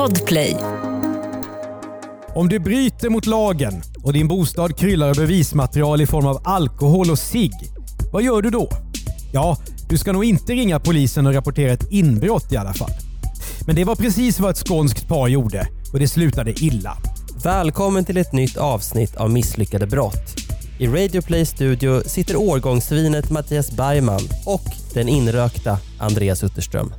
Podplay. 0.00 0.56
Om 2.34 2.48
du 2.48 2.58
bryter 2.58 3.08
mot 3.08 3.26
lagen 3.26 3.82
och 4.02 4.12
din 4.12 4.28
bostad 4.28 4.76
kryllar 4.76 5.08
av 5.08 5.16
bevismaterial 5.16 6.00
i 6.00 6.06
form 6.06 6.26
av 6.26 6.40
alkohol 6.44 7.10
och 7.10 7.18
cigg, 7.18 7.52
vad 8.12 8.22
gör 8.22 8.42
du 8.42 8.50
då? 8.50 8.68
Ja, 9.32 9.56
du 9.88 9.98
ska 9.98 10.12
nog 10.12 10.24
inte 10.24 10.52
ringa 10.52 10.80
polisen 10.80 11.26
och 11.26 11.34
rapportera 11.34 11.72
ett 11.72 11.90
inbrott 11.90 12.52
i 12.52 12.56
alla 12.56 12.72
fall. 12.72 12.90
Men 13.66 13.76
det 13.76 13.84
var 13.84 13.96
precis 13.96 14.40
vad 14.40 14.50
ett 14.50 14.68
skånskt 14.68 15.08
par 15.08 15.28
gjorde 15.28 15.68
och 15.92 15.98
det 15.98 16.08
slutade 16.08 16.52
illa. 16.52 16.96
Välkommen 17.44 18.04
till 18.04 18.16
ett 18.16 18.32
nytt 18.32 18.56
avsnitt 18.56 19.16
av 19.16 19.30
Misslyckade 19.30 19.86
brott. 19.86 20.36
I 20.78 20.86
Radio 20.86 21.22
Play 21.22 21.46
Studio 21.46 22.02
sitter 22.06 22.36
årgångssvinet 22.36 23.30
Mattias 23.30 23.72
Bergman 23.72 24.22
och 24.46 24.64
den 24.94 25.08
inrökta 25.08 25.78
Andreas 25.98 26.44
Utterström. 26.44 26.92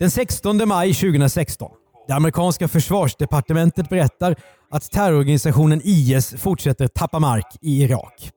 Den 0.00 0.10
16 0.10 0.68
maj 0.68 0.94
2016. 0.94 1.70
Det 2.06 2.14
amerikanska 2.14 2.68
försvarsdepartementet 2.68 3.88
berättar 3.88 4.36
att 4.70 4.90
terrororganisationen 4.90 5.80
IS 5.84 6.34
fortsätter 6.38 6.88
tappa 6.88 7.18
mark 7.18 7.46
i 7.60 7.82
Irak. 7.82 8.30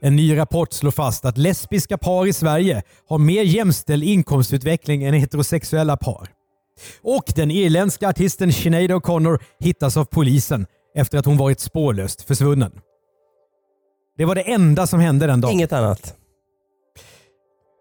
En 0.00 0.16
ny 0.16 0.36
rapport 0.36 0.72
slår 0.72 0.90
fast 0.90 1.24
att 1.24 1.38
lesbiska 1.38 1.98
par 1.98 2.26
i 2.26 2.32
Sverige 2.32 2.82
har 3.08 3.18
mer 3.18 3.42
jämställd 3.42 4.04
inkomstutveckling 4.04 5.04
än 5.04 5.14
heterosexuella 5.14 5.96
par. 5.96 6.28
Och 7.02 7.32
den 7.36 7.50
irländska 7.50 8.08
artisten 8.08 8.52
Sinead 8.52 8.90
O'Connor 8.90 9.38
hittas 9.60 9.96
av 9.96 10.04
polisen 10.04 10.66
efter 10.94 11.18
att 11.18 11.26
hon 11.26 11.36
varit 11.36 11.60
spårlöst 11.60 12.22
försvunnen. 12.22 12.72
Det 14.16 14.24
var 14.24 14.34
det 14.34 14.52
enda 14.52 14.86
som 14.86 15.00
hände 15.00 15.26
den 15.26 15.40
dagen. 15.40 15.52
Inget 15.52 15.72
annat. 15.72 16.14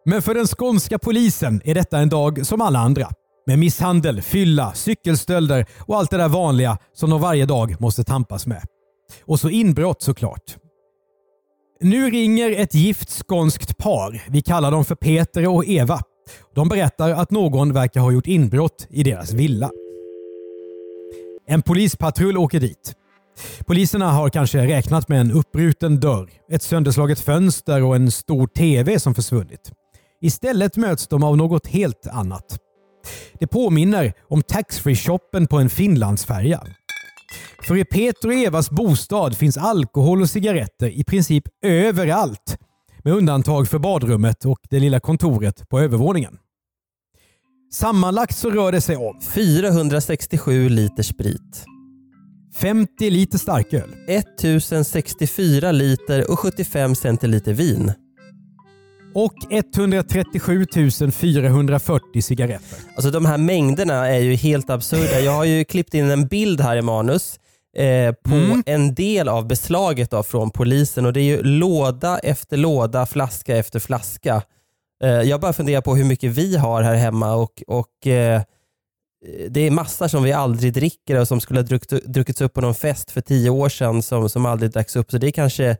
Men 0.09 0.21
för 0.21 0.33
den 0.33 0.47
skånska 0.47 0.99
polisen 0.99 1.61
är 1.65 1.75
detta 1.75 1.99
en 1.99 2.09
dag 2.09 2.45
som 2.45 2.61
alla 2.61 2.79
andra. 2.79 3.09
Med 3.47 3.59
misshandel, 3.59 4.21
fylla, 4.21 4.73
cykelstölder 4.73 5.65
och 5.79 5.97
allt 5.97 6.11
det 6.11 6.17
där 6.17 6.27
vanliga 6.27 6.77
som 6.93 7.09
de 7.09 7.21
varje 7.21 7.45
dag 7.45 7.75
måste 7.79 8.03
tampas 8.03 8.47
med. 8.47 8.63
Och 9.25 9.39
så 9.39 9.49
inbrott 9.49 10.01
såklart. 10.01 10.55
Nu 11.81 12.09
ringer 12.09 12.51
ett 12.51 12.75
gift 12.75 13.09
skånskt 13.09 13.77
par. 13.77 14.23
Vi 14.29 14.41
kallar 14.41 14.71
dem 14.71 14.85
för 14.85 14.95
Peter 14.95 15.47
och 15.47 15.65
Eva. 15.65 15.99
De 16.55 16.69
berättar 16.69 17.09
att 17.09 17.31
någon 17.31 17.73
verkar 17.73 18.01
ha 18.01 18.11
gjort 18.11 18.27
inbrott 18.27 18.87
i 18.89 19.03
deras 19.03 19.33
villa. 19.33 19.71
En 21.47 21.61
polispatrull 21.61 22.37
åker 22.37 22.59
dit. 22.59 22.93
Poliserna 23.65 24.11
har 24.11 24.29
kanske 24.29 24.67
räknat 24.67 25.09
med 25.09 25.21
en 25.21 25.31
uppbruten 25.31 25.99
dörr, 25.99 26.29
ett 26.51 26.63
sönderslaget 26.63 27.19
fönster 27.19 27.83
och 27.83 27.95
en 27.95 28.11
stor 28.11 28.47
TV 28.47 28.99
som 28.99 29.15
försvunnit. 29.15 29.71
Istället 30.21 30.77
möts 30.77 31.07
de 31.07 31.23
av 31.23 31.37
något 31.37 31.67
helt 31.67 32.07
annat. 32.07 32.57
Det 33.39 33.47
påminner 33.47 34.13
om 34.29 34.41
taxfree-shoppen 34.41 35.47
på 35.47 35.57
en 35.57 35.69
Finlandsfärja. 35.69 36.63
För 37.67 37.77
i 37.77 37.85
Peter 37.85 38.27
och 38.27 38.33
Evas 38.33 38.71
bostad 38.71 39.37
finns 39.37 39.57
alkohol 39.57 40.21
och 40.21 40.29
cigaretter 40.29 40.87
i 40.87 41.03
princip 41.03 41.43
överallt. 41.61 42.57
Med 43.03 43.13
undantag 43.13 43.67
för 43.67 43.79
badrummet 43.79 44.45
och 44.45 44.59
det 44.69 44.79
lilla 44.79 44.99
kontoret 44.99 45.69
på 45.69 45.79
övervåningen. 45.79 46.37
Sammanlagt 47.73 48.37
så 48.37 48.49
rör 48.49 48.71
det 48.71 48.81
sig 48.81 48.97
om 48.97 49.21
467 49.21 50.69
liter 50.69 51.03
sprit. 51.03 51.65
50 52.61 53.09
liter 53.09 53.37
starköl, 53.37 53.93
1064 54.07 55.71
liter 55.71 56.31
och 56.31 56.39
75 56.39 56.95
centiliter 56.95 57.53
vin. 57.53 57.93
Och 59.19 59.33
137 59.51 60.65
440 61.11 62.21
cigaretter. 62.21 62.79
Alltså 62.95 63.11
de 63.11 63.25
här 63.25 63.37
mängderna 63.37 64.07
är 64.07 64.19
ju 64.19 64.35
helt 64.35 64.69
absurda. 64.69 65.19
Jag 65.19 65.31
har 65.31 65.45
ju 65.45 65.63
klippt 65.63 65.93
in 65.93 66.09
en 66.09 66.27
bild 66.27 66.61
här 66.61 66.77
i 66.77 66.81
manus 66.81 67.39
eh, 67.77 68.13
på 68.13 68.35
Mm. 68.35 68.63
en 68.65 68.95
del 68.95 69.29
av 69.29 69.47
beslaget 69.47 70.11
då 70.11 70.23
från 70.23 70.51
polisen 70.51 71.05
och 71.05 71.13
det 71.13 71.21
är 71.21 71.23
ju 71.23 71.43
låda 71.43 72.19
efter 72.19 72.57
låda, 72.57 73.05
flaska 73.05 73.57
efter 73.57 73.79
flaska. 73.79 74.41
Eh, 75.03 75.09
jag 75.09 75.41
bara 75.41 75.53
funderar 75.53 75.81
på 75.81 75.95
hur 75.95 76.05
mycket 76.05 76.31
vi 76.31 76.57
har 76.57 76.81
här 76.81 76.95
hemma 76.95 77.35
och, 77.35 77.63
och 77.67 78.07
eh, 78.07 78.41
det 79.49 79.61
är 79.61 79.71
massor 79.71 80.07
som 80.07 80.23
vi 80.23 80.31
aldrig 80.31 80.73
dricker 80.73 81.19
och 81.19 81.27
som 81.27 81.41
skulle 81.41 81.59
ha 81.59 81.65
druckit, 81.65 82.05
druckits 82.05 82.41
upp 82.41 82.53
på 82.53 82.61
någon 82.61 82.75
fest 82.75 83.11
för 83.11 83.21
tio 83.21 83.49
år 83.49 83.69
sedan 83.69 84.03
som, 84.03 84.29
som 84.29 84.45
aldrig 84.45 84.71
dracks 84.71 84.95
upp. 84.95 85.11
Så 85.11 85.17
det 85.17 85.27
är 85.27 85.31
kanske 85.31 85.77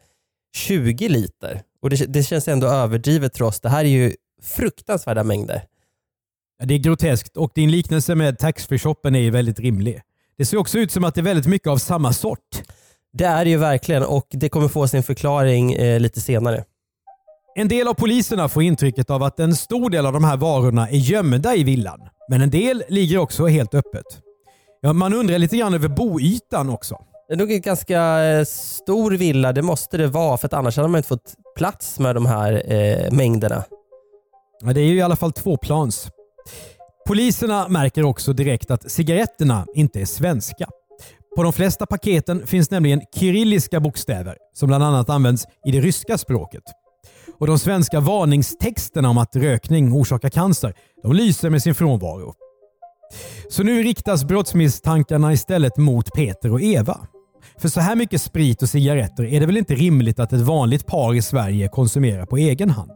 20 0.55 1.09
liter. 1.09 1.61
Och 1.81 1.89
det, 1.89 2.13
det 2.13 2.23
känns 2.23 2.47
ändå 2.47 2.67
överdrivet 2.67 3.37
för 3.37 3.45
oss. 3.45 3.59
Det 3.61 3.69
här 3.69 3.85
är 3.85 3.89
ju 3.89 4.13
fruktansvärda 4.41 5.23
mängder. 5.23 5.63
Ja, 6.59 6.65
Det 6.65 6.73
är 6.73 6.77
groteskt 6.77 7.37
och 7.37 7.51
din 7.55 7.71
liknelse 7.71 8.15
med 8.15 8.37
taxfree-shoppen 8.39 9.15
är 9.15 9.19
ju 9.19 9.31
väldigt 9.31 9.59
rimlig. 9.59 10.01
Det 10.37 10.45
ser 10.45 10.57
också 10.57 10.79
ut 10.79 10.91
som 10.91 11.03
att 11.03 11.15
det 11.15 11.21
är 11.21 11.23
väldigt 11.23 11.47
mycket 11.47 11.67
av 11.67 11.77
samma 11.77 12.13
sort. 12.13 12.63
Det 13.13 13.25
är 13.25 13.45
det 13.45 13.51
ju 13.51 13.57
verkligen 13.57 14.03
och 14.03 14.27
det 14.29 14.49
kommer 14.49 14.67
få 14.67 14.87
sin 14.87 15.03
förklaring 15.03 15.73
eh, 15.73 15.99
lite 15.99 16.21
senare. 16.21 16.63
En 17.55 17.67
del 17.67 17.87
av 17.87 17.93
poliserna 17.93 18.49
får 18.49 18.63
intrycket 18.63 19.09
av 19.09 19.23
att 19.23 19.39
en 19.39 19.55
stor 19.55 19.89
del 19.89 20.05
av 20.05 20.13
de 20.13 20.23
här 20.23 20.37
varorna 20.37 20.89
är 20.89 20.97
gömda 20.97 21.55
i 21.55 21.63
villan. 21.63 21.99
Men 22.29 22.41
en 22.41 22.49
del 22.49 22.83
ligger 22.89 23.17
också 23.17 23.47
helt 23.47 23.73
öppet. 23.73 24.05
Ja, 24.81 24.93
man 24.93 25.13
undrar 25.13 25.37
lite 25.37 25.57
grann 25.57 25.73
över 25.73 25.87
boytan 25.87 26.69
också. 26.69 26.97
Det 27.27 27.33
är 27.33 27.37
nog 27.37 27.51
en 27.51 27.61
ganska 27.61 28.23
eh, 28.23 28.45
stor 28.45 29.11
villa, 29.11 29.53
det 29.53 29.61
måste 29.61 29.97
det 29.97 30.07
vara 30.07 30.37
för 30.37 30.45
att 30.45 30.53
annars 30.53 30.77
hade 30.77 30.89
man 30.89 30.99
inte 30.99 31.07
fått 31.07 31.35
plats 31.57 31.99
med 31.99 32.15
de 32.15 32.25
här 32.25 32.73
eh, 32.73 33.11
mängderna. 33.11 33.63
Ja, 34.59 34.73
det 34.73 34.81
är 34.81 34.85
ju 34.85 34.95
i 34.95 35.01
alla 35.01 35.15
fall 35.15 35.31
tvåplans. 35.31 36.07
Poliserna 37.07 37.67
märker 37.67 38.03
också 38.03 38.33
direkt 38.33 38.71
att 38.71 38.91
cigaretterna 38.91 39.65
inte 39.75 40.01
är 40.01 40.05
svenska. 40.05 40.69
På 41.35 41.43
de 41.43 41.53
flesta 41.53 41.85
paketen 41.85 42.47
finns 42.47 42.71
nämligen 42.71 43.01
kyrilliska 43.15 43.79
bokstäver 43.79 44.37
som 44.53 44.67
bland 44.67 44.83
annat 44.83 45.09
används 45.09 45.45
i 45.65 45.71
det 45.71 45.79
ryska 45.79 46.17
språket. 46.17 46.63
Och 47.39 47.47
De 47.47 47.59
svenska 47.59 47.99
varningstexterna 47.99 49.09
om 49.09 49.17
att 49.17 49.35
rökning 49.35 49.93
orsakar 49.93 50.29
cancer 50.29 50.73
de 51.03 51.13
lyser 51.13 51.49
med 51.49 51.63
sin 51.63 51.75
frånvaro. 51.75 52.33
Så 53.49 53.63
nu 53.63 53.83
riktas 53.83 54.23
brottsmisstankarna 54.23 55.33
istället 55.33 55.77
mot 55.77 56.13
Peter 56.15 56.51
och 56.51 56.61
Eva. 56.61 57.07
För 57.57 57.67
så 57.67 57.79
här 57.79 57.95
mycket 57.95 58.21
sprit 58.21 58.61
och 58.61 58.69
cigaretter 58.69 59.25
är 59.25 59.39
det 59.39 59.45
väl 59.45 59.57
inte 59.57 59.75
rimligt 59.75 60.19
att 60.19 60.33
ett 60.33 60.41
vanligt 60.41 60.85
par 60.85 61.13
i 61.13 61.21
Sverige 61.21 61.67
konsumerar 61.67 62.25
på 62.25 62.37
egen 62.37 62.69
hand? 62.69 62.91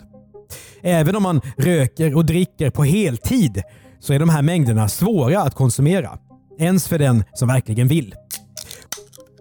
Även 0.82 1.16
om 1.16 1.24
man 1.24 1.42
röker 1.58 2.16
och 2.16 2.26
dricker 2.26 2.70
på 2.70 2.84
heltid 2.84 3.62
så 4.00 4.14
är 4.14 4.20
de 4.20 4.30
här 4.30 4.42
mängderna 4.42 4.90
svåra 4.90 5.42
att 5.42 5.56
konsumera. 5.56 6.20
Ens 6.60 6.88
för 6.88 7.00
den 7.00 7.24
som 7.34 7.48
verkligen 7.48 7.88
vill. 7.88 8.16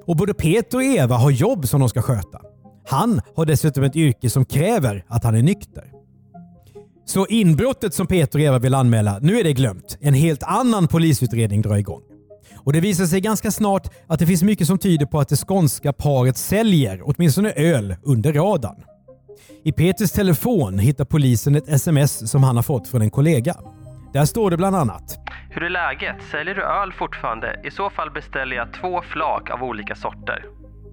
Och 0.07 0.17
både 0.17 0.35
Peter 0.35 0.79
och 0.79 0.85
Eva 0.85 1.17
har 1.17 1.31
jobb 1.31 1.69
som 1.69 1.81
de 1.81 1.89
ska 1.89 2.03
sköta. 2.03 2.41
Han 2.89 3.21
har 3.37 3.47
dessutom 3.47 3.85
ett 3.85 3.97
yrke 3.97 4.31
som 4.31 4.45
kräver 4.45 5.05
att 5.09 5.25
han 5.25 5.35
är 5.35 5.43
nykter. 5.43 5.85
Så 7.05 7.27
inbrottet 7.27 7.95
som 7.95 8.07
Peter 8.07 8.39
och 8.39 8.45
Eva 8.45 8.59
vill 8.59 8.75
anmäla, 8.75 9.19
nu 9.23 9.41
är 9.41 9.45
det 9.45 9.53
glömt. 9.53 9.99
En 10.01 10.15
helt 10.15 10.43
annan 10.43 10.89
polisutredning 10.89 11.63
drar 11.63 11.77
igång. 11.77 12.03
Och 12.65 12.73
Det 12.73 12.81
visar 12.81 13.05
sig 13.05 13.21
ganska 13.21 13.51
snart 13.51 13.89
att 14.09 14.19
det 14.19 14.27
finns 14.27 14.43
mycket 14.43 14.67
som 14.67 14.79
tyder 14.79 15.07
på 15.07 15.21
att 15.21 15.29
det 15.29 15.37
skånska 15.37 15.93
paret 15.93 16.37
säljer 16.37 17.01
åtminstone 17.05 17.53
öl 17.53 17.97
under 18.03 18.33
radarn. 18.33 18.83
I 19.65 19.73
Peters 19.73 20.11
telefon 20.13 20.79
hittar 20.79 21.05
polisen 21.05 21.55
ett 21.55 21.69
sms 21.69 22.31
som 22.31 22.43
han 22.45 22.57
har 22.57 22.63
fått 22.63 22.89
från 22.89 23.03
en 23.03 23.11
kollega. 23.11 23.55
Där 24.13 24.25
står 24.25 24.51
det 24.51 24.57
bland 24.57 24.77
annat 24.77 25.19
Hur 25.51 25.63
är 25.63 25.71
läget? 25.71 26.17
Säljer 26.31 26.55
du 26.55 26.63
öl 26.63 26.93
fortfarande? 26.93 27.61
I 27.65 27.71
så 27.71 27.91
fall 27.91 28.11
beställer 28.11 28.57
jag 28.57 28.73
två 28.81 29.03
flak 29.03 29.51
av 29.51 29.63
olika 29.63 29.95
sorter. 29.95 30.45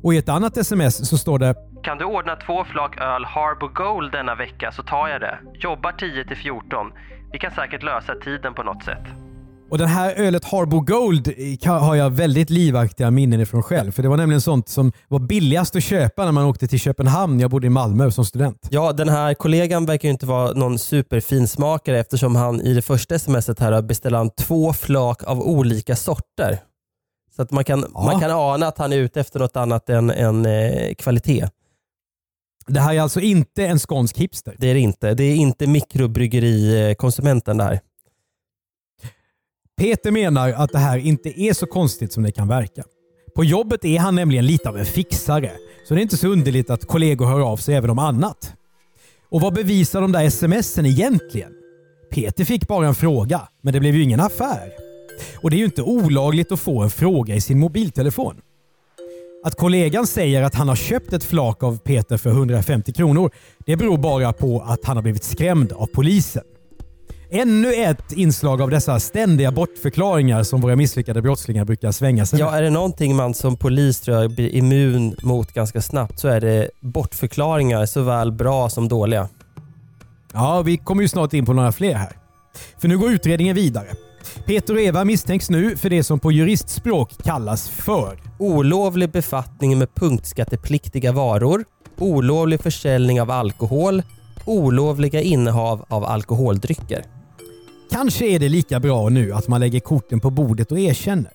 och 0.04 0.14
i 0.14 0.18
ett 0.18 0.30
annat 0.30 0.58
sms 0.58 1.10
så 1.10 1.18
står 1.18 1.40
det 1.40 1.56
Kan 1.84 1.98
du 1.98 2.06
ordna 2.06 2.36
två 2.36 2.64
flak 2.66 2.98
öl 2.98 3.26
Harbour 3.26 3.70
Gold 3.74 4.12
denna 4.12 4.36
vecka 4.36 4.72
så 4.72 4.84
tar 4.84 5.08
jag 5.08 5.22
det. 5.22 5.38
Jobbar 5.54 5.92
10 5.92 6.26
till 6.26 6.38
14. 6.38 6.92
Vi 7.32 7.40
kan 7.40 7.52
säkert 7.52 7.84
lösa 7.84 8.16
tiden 8.16 8.54
på 8.54 8.64
något 8.64 8.84
sätt. 8.84 9.04
Och 9.70 9.78
den 9.78 9.88
här 9.88 10.14
ölet 10.16 10.46
Harbour 10.46 10.82
Gold 10.82 11.34
har 11.66 11.96
jag 11.96 12.10
väldigt 12.10 12.50
livaktiga 12.50 13.12
minnen 13.12 13.42
ifrån 13.42 13.64
själv. 13.64 13.92
För 13.92 14.04
det 14.04 14.10
var 14.10 14.18
nämligen 14.18 14.42
sånt 14.42 14.70
som 14.70 14.92
var 15.08 15.20
billigast 15.20 15.76
att 15.76 15.84
köpa 15.84 16.26
när 16.26 16.32
man 16.32 16.46
åkte 16.46 16.68
till 16.68 16.80
Köpenhamn. 16.80 17.40
Jag 17.40 17.52
bodde 17.52 17.68
i 17.68 17.70
Malmö 17.70 18.12
som 18.12 18.26
student. 18.26 18.68
Ja, 18.70 18.94
den 18.94 19.10
här 19.10 19.34
kollegan 19.34 19.86
verkar 19.86 20.08
ju 20.08 20.12
inte 20.12 20.26
vara 20.26 20.52
någon 20.54 20.80
superfinsmakare 20.80 22.00
eftersom 22.00 22.36
han 22.36 22.62
i 22.62 22.74
det 22.74 22.82
första 22.82 23.20
smset 23.20 23.60
här 23.60 23.82
beställer 23.82 24.18
han 24.18 24.30
två 24.30 24.74
flak 24.74 25.24
av 25.24 25.42
olika 25.42 25.96
sorter. 25.96 26.60
Så 27.36 27.42
att 27.42 27.52
man 27.52 27.64
kan, 27.64 27.86
Ja. 27.94 28.04
man 28.06 28.20
kan 28.20 28.32
ana 28.32 28.68
att 28.68 28.78
han 28.78 28.94
är 28.94 28.98
ute 28.98 29.20
efter 29.20 29.40
något 29.40 29.58
annat 29.58 29.90
än, 29.90 30.10
än 30.10 30.46
eh, 30.46 30.94
kvalitet. 30.94 31.48
Det 32.68 32.80
här 32.80 32.94
är 32.94 33.02
alltså 33.02 33.20
inte 33.20 33.66
en 33.66 33.80
skånsk 33.80 34.18
hipster. 34.18 34.56
Det 34.58 34.70
är 34.70 34.74
det 34.74 34.80
inte. 34.80 35.14
Det 35.14 35.24
är 35.24 35.36
inte 35.36 35.68
mikrobryggeri-konsumenten 35.68 37.58
där. 37.58 37.80
Peter 39.80 40.12
menar 40.12 40.50
att 40.50 40.72
det 40.72 40.80
här 40.80 40.98
inte 40.98 41.42
är 41.42 41.54
så 41.54 41.66
konstigt 41.66 42.14
som 42.14 42.24
det 42.24 42.32
kan 42.32 42.48
verka. 42.48 42.84
På 43.36 43.44
jobbet 43.44 43.86
är 43.86 44.00
han 44.00 44.16
nämligen 44.16 44.46
lite 44.46 44.70
av 44.70 44.78
en 44.78 44.86
fixare, 44.86 45.52
så 45.88 45.94
det 45.94 46.00
är 46.00 46.02
inte 46.02 46.18
så 46.18 46.28
underligt 46.28 46.70
att 46.70 46.88
kollegor 46.88 47.26
hör 47.26 47.40
av 47.40 47.58
sig 47.58 47.76
även 47.76 47.90
om 47.90 48.00
annat. 48.00 48.54
Och 49.30 49.42
vad 49.42 49.54
bevisar 49.54 50.02
de 50.02 50.12
där 50.12 50.30
smsen 50.30 50.86
egentligen? 50.86 51.52
Peter 52.12 52.46
fick 52.46 52.68
bara 52.68 52.88
en 52.88 52.96
fråga, 52.96 53.42
men 53.62 53.74
det 53.74 53.80
blev 53.80 53.96
ju 53.96 54.04
ingen 54.04 54.20
affär. 54.20 54.72
Och 55.42 55.50
det 55.50 55.56
är 55.56 55.60
ju 55.60 55.66
inte 55.66 55.82
olagligt 55.82 56.52
att 56.52 56.60
få 56.60 56.82
en 56.82 56.90
fråga 56.90 57.36
i 57.36 57.42
sin 57.42 57.60
mobiltelefon. 57.60 58.42
Att 59.44 59.56
kollegan 59.56 60.08
säger 60.08 60.44
att 60.44 60.56
han 60.56 60.70
har 60.70 60.76
köpt 60.76 61.14
ett 61.14 61.24
flak 61.24 61.64
av 61.64 61.78
Peter 61.78 62.18
för 62.18 62.30
150 62.30 62.94
kronor, 62.94 63.32
det 63.66 63.76
beror 63.76 63.98
bara 63.98 64.34
på 64.34 64.62
att 64.62 64.86
han 64.86 64.98
har 64.98 65.04
blivit 65.04 65.24
skrämd 65.24 65.72
av 65.72 65.86
polisen. 65.86 66.44
Ännu 67.32 67.74
ett 67.74 68.12
inslag 68.12 68.62
av 68.62 68.70
dessa 68.70 69.00
ständiga 69.00 69.52
bortförklaringar 69.52 70.44
som 70.44 70.62
våra 70.62 70.76
misslyckade 70.76 71.22
brottslingar 71.22 71.66
brukar 71.66 71.92
svänga 71.92 72.26
sig 72.26 72.40
Ja, 72.40 72.58
är 72.58 72.62
det 72.62 72.70
någonting 72.70 73.16
man 73.16 73.34
som 73.34 73.58
polis 73.58 74.00
tror 74.00 74.22
jag 74.22 74.32
blir 74.32 74.56
immun 74.56 75.16
mot 75.22 75.54
ganska 75.54 75.82
snabbt 75.82 76.20
så 76.20 76.28
är 76.28 76.42
det 76.42 76.70
bortförklaringar 76.80 77.86
såväl 77.86 78.32
bra 78.32 78.70
som 78.70 78.88
dåliga. 78.88 79.30
Ja, 80.34 80.62
vi 80.62 80.78
kommer 80.78 81.02
ju 81.02 81.08
snart 81.08 81.34
in 81.34 81.46
på 81.46 81.54
några 81.54 81.72
fler 81.72 81.94
här. 81.94 82.12
För 82.78 82.88
nu 82.88 82.98
går 82.98 83.12
utredningen 83.12 83.56
vidare. 83.56 83.88
Peter 84.46 84.74
och 84.74 84.82
Eva 84.82 85.06
misstänks 85.06 85.50
nu 85.50 85.78
för 85.78 85.90
det 85.90 86.04
som 86.04 86.20
på 86.20 86.32
juristspråk 86.32 87.24
kallas 87.24 87.70
för 87.70 88.20
Olovlig 88.40 89.12
befattning 89.12 89.78
med 89.78 89.96
punktskattepliktiga 89.96 91.12
varor, 91.12 91.66
olovlig 91.98 92.62
försäljning 92.62 93.22
av 93.22 93.32
alkohol, 93.32 94.04
olovliga 94.46 95.22
innehav 95.22 95.86
av 95.88 96.06
alkoholdrycker. 96.06 97.17
Kanske 97.92 98.26
är 98.26 98.40
det 98.40 98.50
lika 98.50 98.80
bra 98.80 99.10
nu 99.10 99.34
att 99.34 99.48
man 99.48 99.60
lägger 99.60 99.80
korten 99.80 100.20
på 100.20 100.30
bordet 100.30 100.72
och 100.72 100.80
erkänner. 100.80 101.32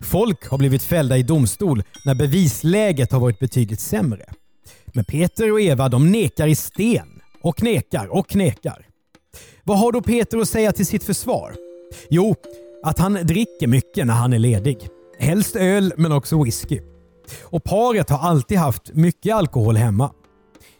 Folk 0.00 0.48
har 0.48 0.58
blivit 0.58 0.82
fällda 0.82 1.16
i 1.16 1.22
domstol 1.22 1.82
när 2.04 2.14
bevisläget 2.14 3.12
har 3.12 3.20
varit 3.20 3.38
betydligt 3.38 3.80
sämre. 3.80 4.24
Men 4.86 5.04
Peter 5.04 5.52
och 5.52 5.60
Eva 5.60 5.88
de 5.88 6.12
nekar 6.12 6.46
i 6.46 6.54
sten 6.54 7.20
och 7.42 7.62
nekar 7.62 8.06
och 8.06 8.36
nekar. 8.36 8.86
Vad 9.64 9.78
har 9.78 9.92
då 9.92 10.02
Peter 10.02 10.38
att 10.38 10.48
säga 10.48 10.72
till 10.72 10.86
sitt 10.86 11.04
försvar? 11.04 11.54
Jo, 12.10 12.34
att 12.82 12.98
han 12.98 13.12
dricker 13.12 13.66
mycket 13.66 14.06
när 14.06 14.14
han 14.14 14.32
är 14.32 14.38
ledig. 14.38 14.88
Helst 15.18 15.56
öl 15.56 15.92
men 15.96 16.12
också 16.12 16.42
whisky. 16.42 16.80
Och 17.42 17.64
paret 17.64 18.10
har 18.10 18.18
alltid 18.18 18.58
haft 18.58 18.94
mycket 18.94 19.34
alkohol 19.34 19.76
hemma. 19.76 20.12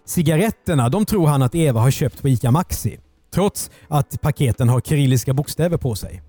Cigaretterna 0.07 0.89
de 0.89 1.07
tror 1.07 1.27
han 1.27 1.43
att 1.43 1.55
Eva 1.55 1.81
har 1.81 1.91
köpt 1.91 2.23
på 2.23 2.29
ICA 2.29 2.51
Maxi. 2.51 2.99
Trots 3.35 3.71
att 3.89 4.21
paketen 4.21 4.69
har 4.69 4.81
kyrilliska 4.81 5.33
bokstäver 5.35 5.77
på 5.77 5.95
sig. 5.95 6.23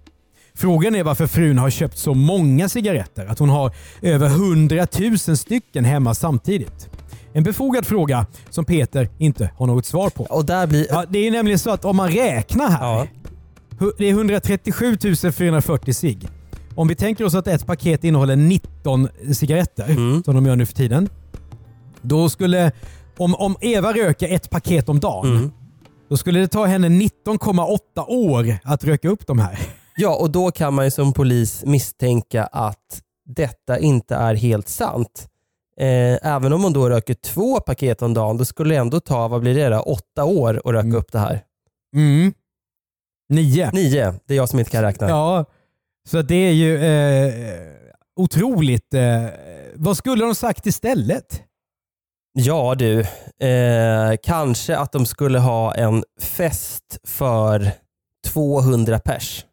Frågan 0.55 0.95
är 0.95 1.03
varför 1.03 1.27
frun 1.27 1.57
har 1.57 1.69
köpt 1.69 1.97
så 1.97 2.13
många 2.13 2.69
cigaretter 2.69 3.25
att 3.25 3.39
hon 3.39 3.49
har 3.49 3.71
över 4.01 4.27
100 4.27 4.87
000 5.27 5.37
stycken 5.37 5.85
hemma 5.85 6.13
samtidigt. 6.13 6.89
En 7.33 7.43
befogad 7.43 7.85
fråga 7.85 8.25
som 8.49 8.65
Peter 8.65 9.09
inte 9.17 9.49
har 9.57 9.67
något 9.67 9.85
svar 9.85 10.09
på. 10.09 10.23
Och 10.23 10.45
där 10.45 10.67
blir... 10.67 10.87
Ja, 10.89 11.05
det 11.09 11.19
är 11.27 11.31
nämligen 11.31 11.59
så 11.59 11.71
att 11.71 11.85
om 11.85 11.95
man 11.95 12.09
räknar 12.09 12.69
här. 12.69 12.79
Ja. 12.85 13.07
Det 13.97 14.05
är 14.05 14.09
137 14.11 14.97
440 15.33 15.93
cigg. 15.93 16.27
Om 16.75 16.87
vi 16.87 16.95
tänker 16.95 17.25
oss 17.25 17.35
att 17.35 17.47
ett 17.47 17.65
paket 17.65 18.03
innehåller 18.03 18.35
19 18.35 19.07
cigaretter, 19.33 19.89
Mm. 19.89 20.23
som 20.23 20.35
de 20.35 20.45
gör 20.45 20.55
nu 20.55 20.65
för 20.65 20.73
tiden. 20.73 21.09
Då 22.01 22.29
skulle, 22.29 22.71
om, 23.17 23.35
om 23.35 23.55
Eva 23.61 23.93
röker 23.93 24.35
ett 24.35 24.49
paket 24.49 24.89
om 24.89 24.99
dagen, 24.99 25.35
Mm. 25.35 25.51
Då 26.09 26.17
skulle 26.17 26.39
det 26.39 26.47
ta 26.47 26.65
henne 26.65 26.87
19,8 26.89 28.05
år 28.07 28.57
att 28.63 28.83
röka 28.83 29.09
upp 29.09 29.27
de 29.27 29.39
här. 29.39 29.59
Ja, 29.95 30.15
och 30.15 30.29
då 30.31 30.51
kan 30.51 30.73
man 30.73 30.85
ju 30.85 30.91
som 30.91 31.13
polis 31.13 31.63
misstänka 31.65 32.43
att 32.45 33.01
detta 33.25 33.79
inte 33.79 34.15
är 34.15 34.35
helt 34.35 34.69
sant. 34.69 35.27
Eh, 35.79 36.27
även 36.33 36.53
om 36.53 36.63
hon 36.63 36.73
då 36.73 36.89
röker 36.89 37.13
två 37.13 37.59
paket 37.59 38.01
om 38.01 38.13
dagen, 38.13 38.37
då 38.37 38.45
skulle 38.45 38.73
det 38.75 38.79
ändå 38.79 38.99
ta, 38.99 39.27
vad 39.27 39.41
blir 39.41 39.55
det 39.55 39.69
då, 39.69 39.79
åtta 39.79 40.23
år 40.23 40.61
att 40.65 40.71
röka 40.73 40.79
Mm. 40.87 40.95
upp 40.95 41.11
det 41.11 41.19
här. 41.19 41.43
Mm. 41.95 42.33
Nio. 43.29 43.71
Nio, 43.71 44.13
det 44.25 44.33
är 44.33 44.37
jag 44.37 44.49
som 44.49 44.59
inte 44.59 44.71
kan 44.71 44.83
räkna. 44.83 45.09
Ja, 45.09 45.45
så 46.09 46.21
det 46.21 46.35
är 46.35 46.51
ju 46.51 46.83
eh, 46.83 47.33
otroligt. 48.15 48.93
Eh, 48.93 49.25
vad 49.75 49.97
skulle 49.97 50.25
de 50.25 50.35
sagt 50.35 50.65
istället? 50.65 51.41
Ja 52.35 52.75
du, 52.75 52.99
eh, 53.47 54.17
kanske 54.23 54.77
att 54.77 54.91
de 54.91 55.05
skulle 55.05 55.39
ha 55.39 55.75
en 55.75 56.03
fest 56.21 56.97
för 57.07 57.71
200 58.27 58.99
pers. 58.99 59.45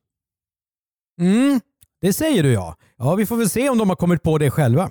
Mm, 1.20 1.60
det 2.00 2.12
säger 2.12 2.42
du 2.42 2.52
ja. 2.52 2.76
Ja, 2.98 3.14
vi 3.14 3.26
får 3.26 3.36
väl 3.36 3.50
se 3.50 3.68
om 3.68 3.78
de 3.78 3.88
har 3.88 3.96
kommit 3.96 4.22
på 4.22 4.38
det 4.38 4.50
själva. 4.50 4.90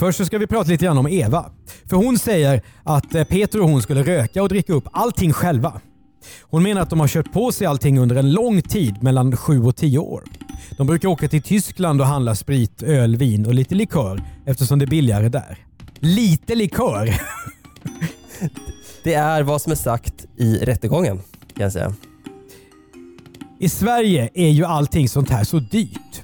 Först 0.00 0.18
så 0.18 0.24
ska 0.24 0.38
vi 0.38 0.46
prata 0.46 0.70
lite 0.70 0.84
grann 0.84 0.98
om 0.98 1.06
Eva. 1.08 1.50
För 1.84 1.96
hon 1.96 2.18
säger 2.18 2.62
att 2.82 3.14
eh, 3.14 3.24
Peter 3.24 3.60
och 3.60 3.68
hon 3.68 3.82
skulle 3.82 4.02
röka 4.02 4.42
och 4.42 4.48
dricka 4.48 4.72
upp 4.72 4.88
allting 4.92 5.32
själva. 5.32 5.80
Hon 6.42 6.62
menar 6.62 6.80
att 6.80 6.90
de 6.90 7.00
har 7.00 7.08
kört 7.08 7.32
på 7.32 7.52
sig 7.52 7.66
allting 7.66 7.98
under 7.98 8.16
en 8.16 8.32
lång 8.32 8.62
tid, 8.62 9.02
mellan 9.02 9.36
7 9.36 9.62
och 9.62 9.76
10 9.76 9.98
år. 9.98 10.24
De 10.76 10.86
brukar 10.86 11.08
åka 11.08 11.28
till 11.28 11.42
Tyskland 11.42 12.00
och 12.00 12.06
handla 12.06 12.34
sprit, 12.34 12.82
öl, 12.82 13.16
vin 13.16 13.46
och 13.46 13.54
lite 13.54 13.74
likör 13.74 14.22
eftersom 14.46 14.78
det 14.78 14.84
är 14.84 14.90
billigare 14.90 15.28
där. 15.28 15.58
Lite 15.98 16.54
likör! 16.54 17.14
Det 19.04 19.14
är 19.14 19.42
vad 19.42 19.62
som 19.62 19.72
är 19.72 19.76
sagt 19.76 20.26
i 20.36 20.56
rättegången 20.56 21.16
kan 21.56 21.62
jag 21.62 21.72
säga. 21.72 21.94
I 23.58 23.68
Sverige 23.68 24.30
är 24.34 24.50
ju 24.50 24.64
allting 24.64 25.08
sånt 25.08 25.30
här 25.30 25.44
så 25.44 25.58
dyrt. 25.58 26.22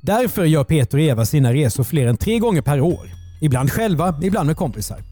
Därför 0.00 0.44
gör 0.44 0.64
Peter 0.64 0.98
och 0.98 1.04
Eva 1.04 1.26
sina 1.26 1.52
resor 1.52 1.84
fler 1.84 2.06
än 2.06 2.16
tre 2.16 2.38
gånger 2.38 2.62
per 2.62 2.80
år. 2.80 3.15
Ibland 3.40 3.72
själva, 3.72 4.18
ibland 4.22 4.46
med 4.46 4.56
kompisar. 4.56 5.02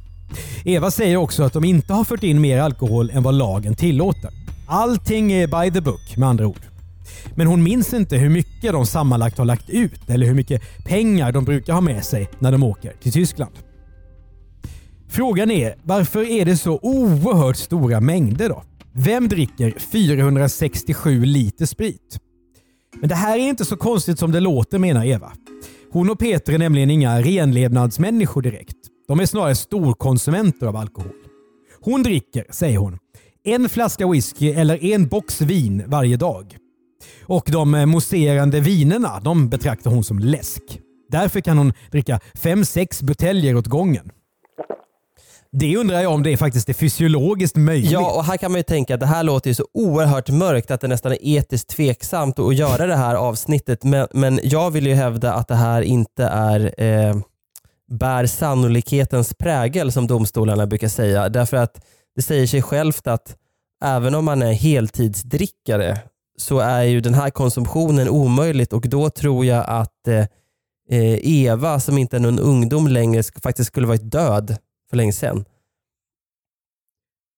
Eva 0.64 0.90
säger 0.90 1.16
också 1.16 1.42
att 1.42 1.52
de 1.52 1.64
inte 1.64 1.92
har 1.92 2.04
fört 2.04 2.22
in 2.22 2.40
mer 2.40 2.58
alkohol 2.58 3.10
än 3.10 3.22
vad 3.22 3.34
lagen 3.34 3.74
tillåter. 3.74 4.30
Allting 4.66 5.32
är 5.32 5.46
by 5.46 5.74
the 5.74 5.80
book 5.80 6.16
med 6.16 6.28
andra 6.28 6.46
ord. 6.46 6.60
Men 7.34 7.46
hon 7.46 7.62
minns 7.62 7.94
inte 7.94 8.16
hur 8.16 8.28
mycket 8.28 8.72
de 8.72 8.86
sammanlagt 8.86 9.38
har 9.38 9.44
lagt 9.44 9.70
ut 9.70 10.10
eller 10.10 10.26
hur 10.26 10.34
mycket 10.34 10.62
pengar 10.84 11.32
de 11.32 11.44
brukar 11.44 11.72
ha 11.72 11.80
med 11.80 12.04
sig 12.04 12.30
när 12.38 12.52
de 12.52 12.62
åker 12.62 12.92
till 13.02 13.12
Tyskland. 13.12 13.52
Frågan 15.08 15.50
är, 15.50 15.74
varför 15.82 16.30
är 16.30 16.44
det 16.44 16.56
så 16.56 16.78
oerhört 16.82 17.56
stora 17.56 18.00
mängder 18.00 18.48
då? 18.48 18.62
Vem 18.92 19.28
dricker 19.28 19.74
467 19.78 21.24
liter 21.24 21.66
sprit? 21.66 22.18
Men 23.00 23.08
det 23.08 23.14
här 23.14 23.38
är 23.38 23.48
inte 23.48 23.64
så 23.64 23.76
konstigt 23.76 24.18
som 24.18 24.32
det 24.32 24.40
låter 24.40 24.78
menar 24.78 25.04
Eva. 25.04 25.32
Hon 25.94 26.10
och 26.10 26.18
Peter 26.18 26.52
är 26.52 26.58
nämligen 26.58 26.90
inga 26.90 27.20
renlevnadsmänniskor 27.20 28.42
direkt. 28.42 28.76
De 29.08 29.20
är 29.20 29.26
snarare 29.26 29.54
storkonsumenter 29.54 30.66
av 30.66 30.76
alkohol. 30.76 31.12
Hon 31.80 32.02
dricker, 32.02 32.46
säger 32.50 32.78
hon, 32.78 32.98
en 33.44 33.68
flaska 33.68 34.08
whisky 34.08 34.50
eller 34.50 34.84
en 34.84 35.08
box 35.08 35.40
vin 35.40 35.84
varje 35.86 36.16
dag. 36.16 36.56
Och 37.22 37.48
de 37.52 37.70
mousserande 37.70 38.60
vinerna 38.60 39.20
de 39.20 39.48
betraktar 39.48 39.90
hon 39.90 40.04
som 40.04 40.18
läsk. 40.18 40.62
Därför 41.08 41.40
kan 41.40 41.58
hon 41.58 41.72
dricka 41.90 42.20
5-6 42.34 43.04
buteljer 43.04 43.56
åt 43.56 43.66
gången. 43.66 44.10
Det 45.56 45.76
undrar 45.76 46.00
jag 46.00 46.12
om 46.12 46.22
det 46.22 46.36
faktiskt 46.36 46.68
är 46.68 46.72
fysiologiskt 46.72 47.56
möjligt. 47.56 47.90
Ja, 47.90 48.12
och 48.16 48.24
här 48.24 48.36
kan 48.36 48.52
man 48.52 48.58
ju 48.58 48.62
tänka 48.62 48.94
att 48.94 49.00
det 49.00 49.06
här 49.06 49.22
låter 49.22 49.50
ju 49.50 49.54
så 49.54 49.66
oerhört 49.74 50.30
mörkt 50.30 50.70
att 50.70 50.80
det 50.80 50.88
nästan 50.88 51.12
är 51.12 51.18
etiskt 51.20 51.68
tveksamt 51.68 52.38
att 52.38 52.54
göra 52.54 52.86
det 52.86 52.96
här 52.96 53.14
avsnittet. 53.14 53.84
Men, 53.84 54.08
men 54.12 54.40
jag 54.42 54.70
vill 54.70 54.86
ju 54.86 54.94
hävda 54.94 55.32
att 55.32 55.48
det 55.48 55.54
här 55.54 55.82
inte 55.82 56.24
är 56.24 56.74
eh, 56.82 57.16
bär 57.90 58.26
sannolikhetens 58.26 59.34
prägel 59.34 59.92
som 59.92 60.06
domstolarna 60.06 60.66
brukar 60.66 60.88
säga. 60.88 61.28
Därför 61.28 61.56
att 61.56 61.86
det 62.16 62.22
säger 62.22 62.46
sig 62.46 62.62
självt 62.62 63.06
att 63.06 63.36
även 63.84 64.14
om 64.14 64.24
man 64.24 64.42
är 64.42 64.52
heltidsdrickare 64.52 65.98
så 66.38 66.58
är 66.58 66.82
ju 66.82 67.00
den 67.00 67.14
här 67.14 67.30
konsumtionen 67.30 68.08
omöjligt 68.08 68.72
och 68.72 68.88
då 68.88 69.10
tror 69.10 69.46
jag 69.46 69.64
att 69.68 70.08
eh, 70.08 70.26
eh 70.90 71.18
Eva 71.22 71.80
som 71.80 71.98
inte 71.98 72.16
är 72.16 72.20
någon 72.20 72.38
ungdom 72.38 72.88
längre 72.88 73.22
faktiskt 73.42 73.68
skulle 73.68 73.86
varit 73.86 74.10
död 74.10 74.56
för 74.90 74.96
länge 74.96 75.12
sedan. 75.12 75.44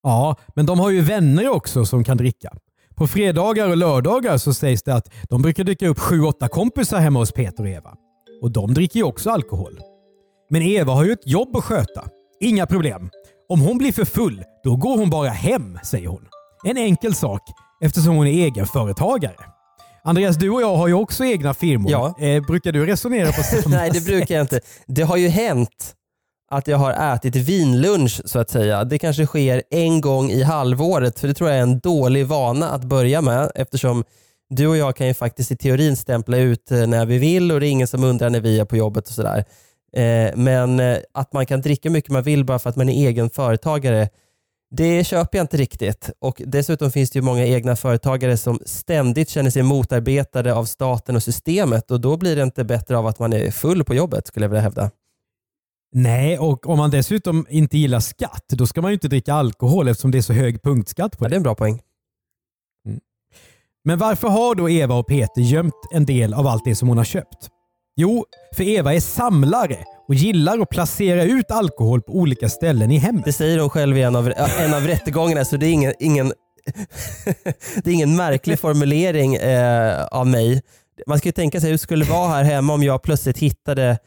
Ja, 0.03 0.37
men 0.55 0.67
de 0.67 0.79
har 0.79 0.91
ju 0.91 1.01
vänner 1.01 1.49
också 1.49 1.87
som 1.87 2.05
kan 2.05 2.17
dricka. 2.17 2.53
På 2.97 3.07
fredagar 3.07 3.69
och 3.69 3.77
lördagar 3.77 4.39
så 4.39 4.55
sägs 4.55 4.83
det 4.83 4.95
att 4.95 5.13
de 5.31 5.43
brukar 5.43 5.65
dyka 5.65 5.89
upp 5.89 5.99
sju, 5.99 6.23
åtta 6.23 6.49
kompisar 6.49 6.99
hemma 6.99 7.19
hos 7.19 7.33
Peter 7.33 7.63
och 7.63 7.69
Eva. 7.69 7.95
Och 8.43 8.51
de 8.51 8.75
dricker 8.75 8.97
ju 8.97 9.05
också 9.05 9.31
alkohol. 9.31 9.81
Men 10.51 10.63
Eva 10.63 10.93
har 10.93 11.05
ju 11.05 11.13
ett 11.13 11.27
jobb 11.27 11.57
att 11.57 11.65
sköta. 11.65 12.09
Inga 12.41 12.67
problem. 12.67 13.11
Om 13.49 13.61
hon 13.61 13.79
blir 13.79 13.93
för 13.93 14.05
full, 14.05 14.45
då 14.65 14.77
går 14.77 14.99
hon 14.99 15.11
bara 15.11 15.29
hem, 15.29 15.79
säger 15.83 16.09
hon. 16.09 16.29
En 16.65 16.77
enkel 16.77 17.15
sak 17.15 17.43
eftersom 17.81 18.17
hon 18.17 18.27
är 18.27 18.45
egenföretagare. 18.45 19.37
Andreas, 20.05 20.37
du 20.37 20.51
och 20.51 20.63
jag 20.63 20.77
har 20.77 20.89
ju 20.89 20.95
också 20.95 21.25
egna 21.25 21.55
firmor. 21.55 21.91
Ja. 21.91 22.19
Eh, 22.19 22.43
brukar 22.47 22.73
du 22.73 22.87
resonera 22.87 23.27
på 23.33 23.43
samma 23.43 23.77
Nej 23.77 23.91
det 23.91 24.05
brukar 24.05 24.35
jag 24.35 24.45
inte. 24.45 24.61
Det 24.87 25.03
har 25.03 25.17
ju 25.17 25.29
hänt 25.29 25.95
att 26.49 26.69
jag 26.69 26.79
har 26.79 27.15
ätit 27.15 27.37
vinlunch 27.37 28.21
så 28.25 28.39
att 28.39 28.51
säga. 28.51 28.85
Det 28.85 28.99
kanske 28.99 29.27
sker 29.27 29.63
en 29.71 30.01
gång 30.01 30.31
i 30.31 30.43
halvåret 30.43 31.19
för 31.19 31.29
det 31.29 31.35
tror 31.35 31.51
jag 31.51 31.59
är 31.59 31.63
en 31.63 31.79
dålig 31.79 32.27
vana 32.27 32.71
att 32.71 32.85
börja 32.85 33.21
med 33.21 33.53
eftersom 33.55 34.05
du 34.49 34.67
och 34.67 34.77
jag 34.77 34.97
kan 34.97 35.07
ju 35.07 35.15
faktiskt 35.15 35.51
i 35.51 35.57
teorin 35.57 35.97
stämpla 35.97 36.37
ut 36.37 36.71
eh, 36.71 36.87
när 36.87 37.07
vi 37.07 37.19
vill 37.19 37.53
och 37.53 37.61
det 37.61 37.67
är 37.67 37.71
ingen 37.71 37.89
som 37.89 38.05
undrar 38.05 38.31
när 38.31 38.41
vi 38.41 38.61
är 38.61 38.65
på 38.65 38.77
jobbet 38.77 39.09
och 39.09 39.15
sådär. 39.15 39.45
Eh, 39.97 40.37
men 40.37 40.81
eh, 40.81 40.99
att 41.15 41.33
man 41.33 41.47
kan 41.47 41.61
dricka 41.61 41.91
mycket 41.91 42.11
man 42.11 42.23
vill 42.23 42.45
bara 42.45 42.59
för 42.59 42.71
att 42.71 42.77
man 42.77 42.89
är 42.89 43.09
egen 43.09 43.31
företagare 43.31 44.09
det 44.71 45.05
köper 45.05 45.39
jag 45.39 45.45
inte 45.45 45.57
riktigt. 45.57 46.11
Och 46.19 46.43
Dessutom 46.47 46.91
finns 46.91 47.11
det 47.11 47.19
ju 47.19 47.23
många 47.23 47.47
egna 47.47 47.77
företagare 47.77 48.37
som 48.37 48.61
ständigt 48.67 49.29
känner 49.29 49.51
sig 49.51 49.63
motarbetade 49.63 50.55
av 50.55 50.65
staten 50.65 51.17
och 51.17 51.23
systemet 51.23 51.91
och 51.91 52.01
då 52.01 52.17
blir 52.17 52.37
det 52.37 52.43
inte 52.43 52.65
bättre 52.65 52.99
av 52.99 53.07
att 53.07 53.19
man 53.19 53.33
är 53.33 53.51
full 53.51 53.85
på 53.85 53.95
jobbet 53.95 54.27
skulle 54.27 54.45
jag 54.45 54.51
vilja 54.51 54.63
hävda. 54.63 54.91
Nej, 55.93 56.39
och 56.39 56.67
om 56.69 56.79
man 56.79 56.91
dessutom 56.91 57.47
inte 57.51 57.79
gillar 57.79 58.01
skatt, 58.01 58.45
då 58.49 58.67
ska 58.67 58.83
man 58.83 58.91
ju 58.91 58.95
inte 58.95 59.09
dricka 59.09 59.35
alkohol 59.35 59.89
eftersom 59.89 60.11
det 60.11 60.19
är 60.19 60.23
så 60.23 60.33
hög 60.33 60.63
punktskatt 60.63 61.19
på 61.19 61.25
Ja, 61.25 61.29
det. 61.29 61.31
det 61.33 61.35
är 61.35 61.37
en 61.37 61.43
bra 61.43 61.55
poäng. 61.55 61.81
Men 63.85 63.99
varför 63.99 64.29
har 64.29 64.55
då 64.55 64.71
Eva 64.71 64.95
och 64.95 65.07
Peter 65.07 65.41
gömt 65.41 65.75
en 65.93 66.07
del 66.07 66.35
av 66.35 66.47
allt 66.47 66.65
det 66.65 66.75
som 66.75 66.89
hon 66.89 66.99
har 66.99 67.05
köpt? 67.05 67.49
Jo, 67.97 68.25
för 68.57 68.65
Eva 68.65 68.95
är 68.95 69.01
samlare 69.01 69.79
och 70.09 70.15
gillar 70.15 70.59
att 70.59 70.69
placera 70.69 71.23
ut 71.25 71.51
alkohol 71.51 72.03
på 72.03 72.13
olika 72.13 72.49
ställen 72.49 72.91
i 72.91 72.99
hemmet. 72.99 73.25
Det 73.25 73.33
säger 73.33 73.59
hon 73.59 73.71
själv 73.71 73.99
i 73.99 74.03
en 74.03 74.17
av, 74.17 74.33
en 74.61 74.75
av 74.75 74.83
rättegångarna 74.87 75.45
så 75.45 75.57
det 75.57 75.67
är 75.67 75.73
ingen, 75.73 75.95
ingen, 75.99 76.33
det 77.85 77.91
är 77.91 77.95
ingen 77.95 78.17
märklig 78.17 78.59
formulering 78.61 79.35
eh, 79.35 80.05
av 80.05 80.27
mig. 80.27 80.63
Man 81.07 81.19
ska 81.19 81.29
ju 81.29 81.33
tänka 81.33 81.61
sig 81.61 81.69
hur 81.69 81.75
det 81.75 81.79
skulle 81.79 82.05
vara 82.05 82.29
här 82.29 82.45
hemma 82.45 82.73
om 82.75 82.83
jag 82.83 83.03
plötsligt 83.03 83.39
hittade 83.39 83.99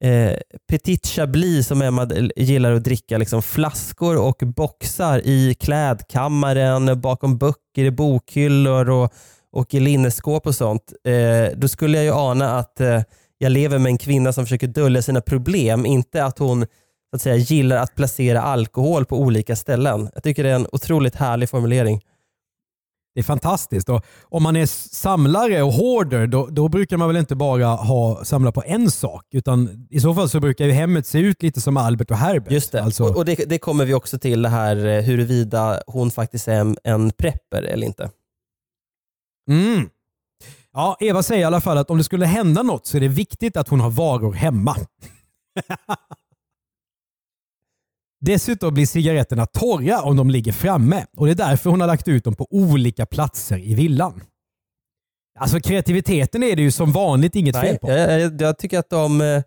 eh, 0.00 0.32
Petit 0.68 1.06
Chablis 1.06 1.66
som 1.66 1.82
Emma 1.82 2.08
gillar 2.36 2.72
att 2.72 2.84
dricka, 2.84 3.18
liksom 3.18 3.42
flaskor 3.42 4.16
och 4.16 4.42
boxar 4.46 5.20
i 5.24 5.54
klädkammaren, 5.54 7.00
bakom 7.00 7.38
böcker, 7.38 7.84
i 7.84 7.90
bokhyllor 7.90 8.90
och, 8.90 9.12
och 9.52 9.74
i 9.74 9.80
linneskåp 9.80 10.46
och 10.46 10.54
sånt. 10.54 10.92
Eh, 11.04 11.58
då 11.58 11.68
skulle 11.68 11.96
jag 11.96 12.04
ju 12.04 12.12
ana 12.12 12.58
att 12.58 12.80
eh, 12.80 13.02
jag 13.38 13.52
lever 13.52 13.78
med 13.78 13.90
en 13.90 13.98
kvinna 13.98 14.32
som 14.32 14.44
försöker 14.44 14.66
dölja 14.66 15.02
sina 15.02 15.20
problem, 15.20 15.86
inte 15.86 16.24
att 16.24 16.38
hon 16.38 16.66
så 17.10 17.16
att 17.16 17.22
säga, 17.22 17.36
gillar 17.36 17.76
att 17.76 17.94
placera 17.94 18.42
alkohol 18.42 19.04
på 19.04 19.20
olika 19.20 19.56
ställen. 19.56 20.08
Jag 20.14 20.22
tycker 20.22 20.44
det 20.44 20.50
är 20.50 20.54
en 20.54 20.66
otroligt 20.72 21.14
härlig 21.14 21.50
formulering. 21.50 22.00
Det 23.16 23.20
är 23.20 23.24
fantastiskt. 23.24 23.88
Och 23.88 24.04
om 24.22 24.42
man 24.42 24.56
är 24.56 24.66
samlare 24.66 25.62
och 25.62 25.72
hoarder 25.72 26.26
då, 26.26 26.46
då 26.46 26.68
brukar 26.68 26.96
man 26.96 27.08
väl 27.08 27.16
inte 27.16 27.34
bara 27.36 27.66
ha, 27.66 28.24
samla 28.24 28.52
på 28.52 28.62
en 28.66 28.90
sak 28.90 29.24
utan 29.30 29.86
i 29.90 30.00
så 30.00 30.14
fall 30.14 30.28
så 30.28 30.40
brukar 30.40 30.64
ju 30.64 30.72
hemmet 30.72 31.06
se 31.06 31.18
ut 31.18 31.42
lite 31.42 31.60
som 31.60 31.76
Albert 31.76 32.10
och 32.10 32.16
Herbert. 32.16 32.52
Just 32.52 32.72
det, 32.72 32.82
Alltså, 32.82 33.04
och, 33.04 33.16
och 33.16 33.24
det, 33.24 33.34
det 33.34 33.58
kommer 33.58 33.84
vi 33.84 33.94
också 33.94 34.18
till 34.18 34.42
det 34.42 34.48
här 34.48 34.86
eh, 34.86 35.02
huruvida 35.02 35.82
hon 35.86 36.10
faktiskt 36.10 36.48
är 36.48 36.54
en, 36.60 36.76
en 36.84 37.10
prepper 37.10 37.62
eller 37.62 37.86
inte. 37.86 38.10
mm. 39.50 39.88
Ja, 40.72 40.96
Eva 41.00 41.22
säger 41.22 41.42
i 41.42 41.44
alla 41.44 41.60
fall 41.60 41.78
att 41.78 41.90
om 41.90 41.98
det 41.98 42.04
skulle 42.04 42.26
hända 42.26 42.62
något 42.62 42.86
så 42.86 42.96
är 42.96 43.00
det 43.00 43.08
viktigt 43.08 43.56
att 43.56 43.68
hon 43.68 43.80
har 43.80 43.90
varor 43.90 44.32
hemma. 44.32 44.76
Dessutom 48.20 48.74
blir 48.74 48.86
cigaretterna 48.86 49.46
torra 49.46 50.02
om 50.02 50.16
de 50.16 50.30
ligger 50.30 50.52
framme 50.52 51.04
och 51.16 51.26
det 51.26 51.32
är 51.32 51.48
därför 51.48 51.70
hon 51.70 51.80
har 51.80 51.86
lagt 51.86 52.08
ut 52.08 52.24
dem 52.24 52.34
på 52.34 52.46
olika 52.50 53.06
platser 53.06 53.58
i 53.58 53.74
villan. 53.74 54.22
Alltså 55.38 55.60
kreativiteten 55.60 56.42
är 56.42 56.56
det 56.56 56.62
ju 56.62 56.70
som 56.70 56.92
vanligt 56.92 57.36
inget 57.36 57.56
fel 57.56 57.64
Nej, 57.64 57.78
på. 57.78 57.90
jag, 57.90 58.20
jag, 58.20 58.40
jag 58.42 58.58
tycker 58.58 58.78
att 58.78 58.90
de, 58.90 59.20
eh, 59.20 59.42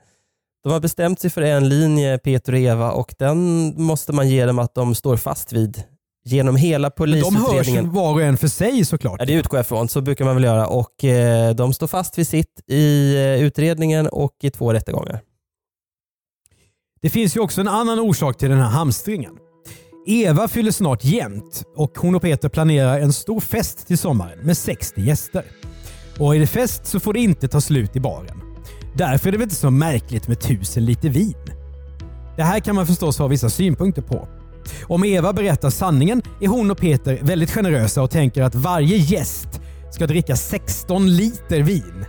de 0.63 0.71
har 0.73 0.79
bestämt 0.79 1.19
sig 1.19 1.29
för 1.29 1.41
en 1.41 1.69
linje, 1.69 2.17
Peter 2.17 2.53
och 2.53 2.59
Eva, 2.59 2.91
och 2.91 3.15
den 3.19 3.73
måste 3.83 4.13
man 4.13 4.29
ge 4.29 4.45
dem 4.45 4.59
att 4.59 4.75
de 4.75 4.95
står 4.95 5.17
fast 5.17 5.53
vid 5.53 5.83
genom 6.25 6.55
hela 6.55 6.89
De 6.89 7.05
hörs 7.05 7.21
polisutredningen. 7.23 7.93
var 7.93 8.13
och 8.13 8.21
en 8.21 8.37
för 8.37 8.47
sig 8.47 8.85
såklart. 8.85 9.15
Ja, 9.19 9.25
det 9.25 9.33
utgår 9.33 9.57
jag 9.57 9.63
ifrån, 9.63 9.89
så 9.89 10.01
brukar 10.01 10.25
man 10.25 10.35
väl 10.35 10.43
göra. 10.43 10.67
Och 10.67 11.03
eh, 11.03 11.55
De 11.55 11.73
står 11.73 11.87
fast 11.87 12.17
vid 12.17 12.27
sitt 12.27 12.61
i 12.67 13.15
eh, 13.15 13.43
utredningen 13.43 14.07
och 14.07 14.35
i 14.43 14.49
två 14.51 14.73
rättegångar. 14.73 15.21
Det 17.01 17.09
finns 17.09 17.35
ju 17.35 17.39
också 17.39 17.61
en 17.61 17.67
annan 17.67 17.99
orsak 17.99 18.37
till 18.37 18.49
den 18.49 18.59
här 18.59 18.69
hamstringen. 18.69 19.33
Eva 20.07 20.47
fyller 20.47 20.71
snart 20.71 21.03
jämnt 21.03 21.63
och 21.75 21.97
hon 21.97 22.15
och 22.15 22.21
Peter 22.21 22.49
planerar 22.49 22.99
en 22.99 23.13
stor 23.13 23.39
fest 23.39 23.87
till 23.87 23.97
sommaren 23.97 24.39
med 24.39 24.57
60 24.57 25.01
gäster. 25.01 25.43
Och 26.19 26.35
är 26.35 26.39
det 26.39 26.47
fest 26.47 26.85
så 26.85 26.99
får 26.99 27.13
det 27.13 27.19
inte 27.19 27.47
ta 27.47 27.61
slut 27.61 27.95
i 27.95 27.99
baren. 27.99 28.41
Därför 28.97 29.27
är 29.27 29.31
det 29.31 29.37
väl 29.37 29.45
inte 29.45 29.55
så 29.55 29.69
märkligt 29.69 30.27
med 30.27 30.39
tusen 30.39 30.85
liter 30.85 31.09
vin. 31.09 31.35
Det 32.37 32.43
här 32.43 32.59
kan 32.59 32.75
man 32.75 32.87
förstås 32.87 33.19
ha 33.19 33.27
vissa 33.27 33.49
synpunkter 33.49 34.01
på. 34.01 34.27
Om 34.83 35.03
Eva 35.03 35.33
berättar 35.33 35.69
sanningen 35.69 36.21
är 36.41 36.47
hon 36.47 36.71
och 36.71 36.77
Peter 36.77 37.19
väldigt 37.21 37.51
generösa 37.51 38.01
och 38.01 38.11
tänker 38.11 38.43
att 38.43 38.55
varje 38.55 38.97
gäst 38.97 39.61
ska 39.91 40.07
dricka 40.07 40.35
16 40.35 41.15
liter 41.15 41.61
vin. 41.61 42.05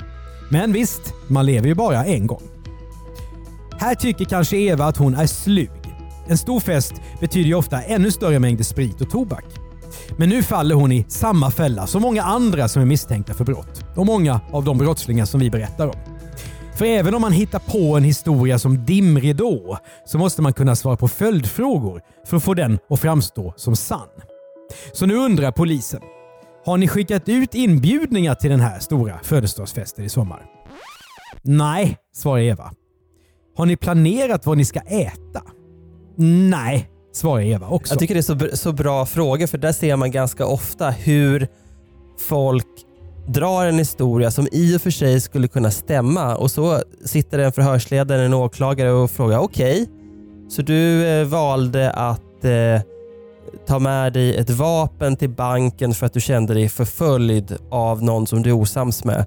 Men 0.48 0.72
visst, 0.72 1.14
man 1.28 1.46
lever 1.46 1.68
ju 1.68 1.74
bara 1.74 2.04
en 2.04 2.26
gång. 2.26 2.49
Här 3.80 3.94
tycker 3.94 4.24
kanske 4.24 4.56
Eva 4.56 4.84
att 4.84 4.96
hon 4.96 5.14
är 5.14 5.26
slug. 5.26 5.70
En 6.28 6.38
stor 6.38 6.60
fest 6.60 6.92
betyder 7.20 7.48
ju 7.48 7.54
ofta 7.54 7.82
ännu 7.82 8.10
större 8.10 8.38
mängder 8.38 8.64
sprit 8.64 9.00
och 9.00 9.10
tobak. 9.10 9.44
Men 10.16 10.28
nu 10.28 10.42
faller 10.42 10.74
hon 10.74 10.92
i 10.92 11.04
samma 11.08 11.50
fälla 11.50 11.86
som 11.86 12.02
många 12.02 12.22
andra 12.22 12.68
som 12.68 12.82
är 12.82 12.86
misstänkta 12.86 13.34
för 13.34 13.44
brott. 13.44 13.84
Och 13.96 14.06
många 14.06 14.40
av 14.52 14.64
de 14.64 14.78
brottslingar 14.78 15.24
som 15.24 15.40
vi 15.40 15.50
berättar 15.50 15.86
om. 15.86 15.94
För 16.76 16.84
även 16.84 17.14
om 17.14 17.22
man 17.22 17.32
hittar 17.32 17.58
på 17.58 17.96
en 17.96 18.04
historia 18.04 18.58
som 18.58 18.84
dimridå 18.84 19.78
så 20.06 20.18
måste 20.18 20.42
man 20.42 20.52
kunna 20.52 20.76
svara 20.76 20.96
på 20.96 21.08
följdfrågor 21.08 22.00
för 22.26 22.36
att 22.36 22.44
få 22.44 22.54
den 22.54 22.78
att 22.90 23.00
framstå 23.00 23.54
som 23.56 23.76
sann. 23.76 24.08
Så 24.92 25.06
nu 25.06 25.14
undrar 25.14 25.52
polisen. 25.52 26.00
Har 26.64 26.76
ni 26.76 26.88
skickat 26.88 27.28
ut 27.28 27.54
inbjudningar 27.54 28.34
till 28.34 28.50
den 28.50 28.60
här 28.60 28.78
stora 28.78 29.18
födelsedagsfesten 29.22 30.04
i 30.04 30.08
sommar? 30.08 30.42
Nej, 31.42 31.96
svarar 32.14 32.40
Eva. 32.40 32.70
Har 33.60 33.66
ni 33.66 33.76
planerat 33.76 34.46
vad 34.46 34.56
ni 34.56 34.64
ska 34.64 34.80
äta? 34.80 35.42
Nej, 36.50 36.90
svarar 37.12 37.42
Eva 37.42 37.68
också. 37.68 37.92
Jag 37.92 37.98
tycker 37.98 38.14
det 38.14 38.20
är 38.20 38.50
så, 38.50 38.56
så 38.56 38.72
bra 38.72 39.06
frågor 39.06 39.46
för 39.46 39.58
där 39.58 39.72
ser 39.72 39.96
man 39.96 40.10
ganska 40.10 40.46
ofta 40.46 40.90
hur 40.90 41.48
folk 42.28 42.66
drar 43.28 43.66
en 43.66 43.78
historia 43.78 44.30
som 44.30 44.48
i 44.52 44.76
och 44.76 44.82
för 44.82 44.90
sig 44.90 45.20
skulle 45.20 45.48
kunna 45.48 45.70
stämma 45.70 46.36
och 46.36 46.50
så 46.50 46.82
sitter 47.04 47.38
en 47.38 47.52
förhörsledare, 47.52 48.24
en 48.24 48.34
åklagare 48.34 48.92
och 48.92 49.10
frågar 49.10 49.38
okej, 49.38 49.86
så 50.48 50.62
du 50.62 51.06
eh, 51.06 51.26
valde 51.26 51.90
att 51.90 52.44
eh, 52.44 52.80
ta 53.66 53.78
med 53.78 54.12
dig 54.12 54.36
ett 54.36 54.50
vapen 54.50 55.16
till 55.16 55.30
banken 55.30 55.94
för 55.94 56.06
att 56.06 56.12
du 56.12 56.20
kände 56.20 56.54
dig 56.54 56.68
förföljd 56.68 57.56
av 57.70 58.02
någon 58.02 58.26
som 58.26 58.42
du 58.42 58.50
är 58.50 58.54
osams 58.54 59.04
med. 59.04 59.26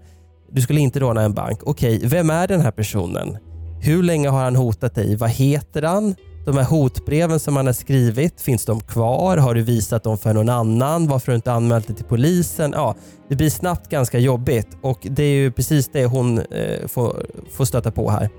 Du 0.52 0.62
skulle 0.62 0.80
inte 0.80 1.00
råna 1.00 1.22
en 1.22 1.34
bank. 1.34 1.60
Okej, 1.64 2.02
vem 2.04 2.30
är 2.30 2.48
den 2.48 2.62
här 2.62 2.72
personen? 2.72 3.38
Hur 3.86 4.04
länge 4.04 4.30
har 4.30 4.44
han 4.44 4.56
hotat 4.56 4.96
dig? 4.96 5.16
Vad 5.16 5.30
heter 5.30 5.82
han? 5.82 6.16
De 6.46 6.58
här 6.58 6.64
hotbreven 6.64 7.40
som 7.40 7.56
han 7.56 7.66
har 7.66 7.74
skrivit, 7.74 8.42
finns 8.42 8.66
de 8.66 8.82
kvar? 8.82 9.38
Har 9.38 9.54
du 9.54 9.62
visat 9.62 10.04
dem 10.04 10.18
för 10.18 10.34
någon 10.34 10.50
annan? 10.50 11.08
Varför 11.08 11.28
har 11.28 11.34
du 11.34 11.36
inte 11.36 11.52
anmält 11.52 11.88
det 11.88 11.94
till 11.94 12.06
polisen? 12.06 12.72
Ja, 12.76 12.96
det 13.30 13.36
blir 13.36 13.50
snabbt 13.50 13.90
ganska 13.90 14.20
jobbigt 14.20 14.68
och 14.82 15.00
det 15.02 15.24
är 15.24 15.34
ju 15.34 15.52
precis 15.52 15.90
det 15.94 16.06
hon 16.06 16.38
eh, 16.38 16.88
får, 16.88 17.26
får 17.52 17.66
stöta 17.66 17.92
på 17.92 18.10
här. 18.10 18.30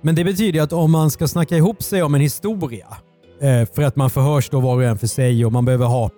Men 0.00 0.14
det 0.14 0.24
betyder 0.24 0.52
ju 0.52 0.60
att 0.60 0.72
om 0.72 0.90
man 0.90 1.10
ska 1.10 1.28
snacka 1.28 1.56
ihop 1.56 1.82
sig 1.82 2.02
om 2.02 2.14
en 2.14 2.20
historia 2.20 2.86
eh, 3.40 3.68
för 3.74 3.82
att 3.82 3.96
man 3.96 4.10
förhörs 4.10 4.50
då 4.50 4.60
var 4.60 4.74
och 4.74 4.84
en 4.84 4.98
för 4.98 5.06
sig 5.06 5.44
och 5.44 5.52
man 5.52 5.64
behöver 5.64 5.86
ha 5.86 6.10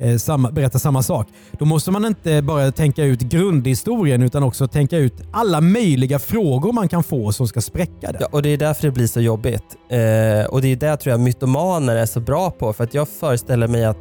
eh, 0.00 0.16
samma, 0.16 0.50
berätta 0.50 0.78
samma 0.78 1.02
sak. 1.02 1.26
Då 1.58 1.64
måste 1.64 1.90
man 1.90 2.04
inte 2.04 2.42
bara 2.42 2.72
tänka 2.72 3.04
ut 3.04 3.20
grundhistorien 3.20 4.22
utan 4.22 4.42
också 4.42 4.68
tänka 4.68 4.96
ut 4.96 5.14
alla 5.32 5.60
möjliga 5.60 6.18
frågor 6.18 6.72
man 6.72 6.88
kan 6.88 7.02
få 7.02 7.32
som 7.32 7.48
ska 7.48 7.60
spräcka 7.60 8.12
det. 8.12 8.18
Ja, 8.20 8.28
och 8.30 8.42
det 8.42 8.48
är 8.48 8.56
därför 8.56 8.82
det 8.82 8.92
blir 8.92 9.06
så 9.06 9.20
jobbigt. 9.20 9.76
Eh, 9.88 10.46
och 10.50 10.62
det 10.62 10.68
är 10.68 10.76
det 10.76 10.96
tror 10.96 11.10
jag 11.10 11.20
mytomaner 11.20 11.96
är 11.96 12.06
så 12.06 12.20
bra 12.20 12.50
på. 12.50 12.72
För 12.72 12.84
att 12.84 12.94
jag 12.94 13.08
föreställer 13.08 13.68
mig 13.68 13.84
att 13.84 13.98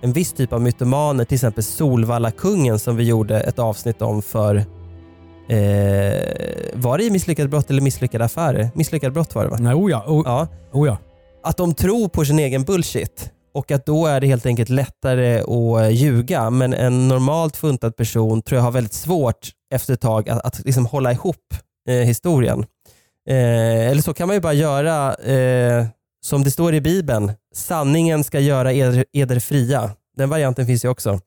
en 0.00 0.12
viss 0.12 0.32
typ 0.32 0.52
av 0.52 0.62
mytomaner, 0.62 1.24
till 1.24 1.34
exempel 1.34 1.64
Solvalla-kungen 1.64 2.78
som 2.78 2.96
vi 2.96 3.04
gjorde 3.04 3.40
ett 3.40 3.58
avsnitt 3.58 4.02
om 4.02 4.22
för 4.22 4.64
Eh, 5.48 6.22
var 6.74 6.98
det 6.98 7.04
i 7.04 7.10
Misslyckade 7.10 7.48
brott 7.48 7.70
eller 7.70 7.82
misslyckade 7.82 8.24
affärer? 8.24 8.70
Misslyckade 8.74 9.12
brott 9.12 9.34
var 9.34 9.44
det 9.44 9.50
va? 9.50 9.56
Nej, 9.60 9.74
oh 9.74 9.90
ja, 9.90 10.04
oh, 10.06 10.22
Ja. 10.26 10.48
oh 10.72 10.86
ja. 10.86 10.98
Att 11.44 11.56
de 11.56 11.74
tror 11.74 12.08
på 12.08 12.24
sin 12.24 12.38
egen 12.38 12.62
bullshit 12.62 13.30
och 13.56 13.70
att 13.70 13.86
då 13.86 14.06
är 14.06 14.20
det 14.20 14.26
helt 14.26 14.46
enkelt 14.46 14.68
lättare 14.68 15.40
att 15.40 15.92
ljuga. 15.92 16.50
Men 16.50 16.74
en 16.74 17.08
normalt 17.08 17.56
funtad 17.56 17.96
person 17.96 18.42
tror 18.42 18.56
jag 18.56 18.64
har 18.64 18.70
väldigt 18.70 18.92
svårt 18.92 19.50
efter 19.74 19.94
ett 19.94 20.00
tag 20.00 20.28
att, 20.28 20.46
att 20.46 20.64
liksom 20.64 20.86
hålla 20.86 21.12
ihop 21.12 21.54
eh, 21.88 21.94
historien. 21.94 22.66
Eh, 23.28 23.90
eller 23.90 24.02
så 24.02 24.14
kan 24.14 24.26
man 24.26 24.36
ju 24.36 24.40
bara 24.40 24.52
göra 24.52 25.14
eh, 25.14 25.86
som 26.24 26.44
det 26.44 26.50
står 26.50 26.74
i 26.74 26.80
Bibeln, 26.80 27.32
sanningen 27.54 28.24
ska 28.24 28.40
göra 28.40 28.72
eder, 28.72 29.04
eder 29.12 29.40
fria. 29.40 29.90
Den 30.16 30.28
varianten 30.28 30.66
finns 30.66 30.84
ju 30.84 30.88
också. 30.88 31.20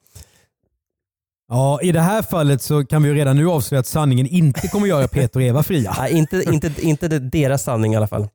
Ja, 1.50 1.80
I 1.82 1.92
det 1.92 2.02
här 2.02 2.22
fallet 2.22 2.62
så 2.62 2.86
kan 2.86 3.04
vi 3.04 3.10
ju 3.10 3.16
redan 3.16 3.36
nu 3.36 3.48
avslöja 3.48 3.80
att 3.80 3.88
sanningen 3.88 4.28
inte 4.28 4.68
kommer 4.68 4.88
göra 4.88 5.08
Peter 5.08 5.40
och 5.40 5.46
Eva 5.46 5.64
fria. 5.64 5.96
Nej, 6.00 6.14
inte, 6.14 6.44
inte, 6.52 6.72
inte 6.82 7.08
deras 7.08 7.64
sanning 7.64 7.94
i 7.94 7.98
alla 7.98 8.08
fall. 8.08 8.28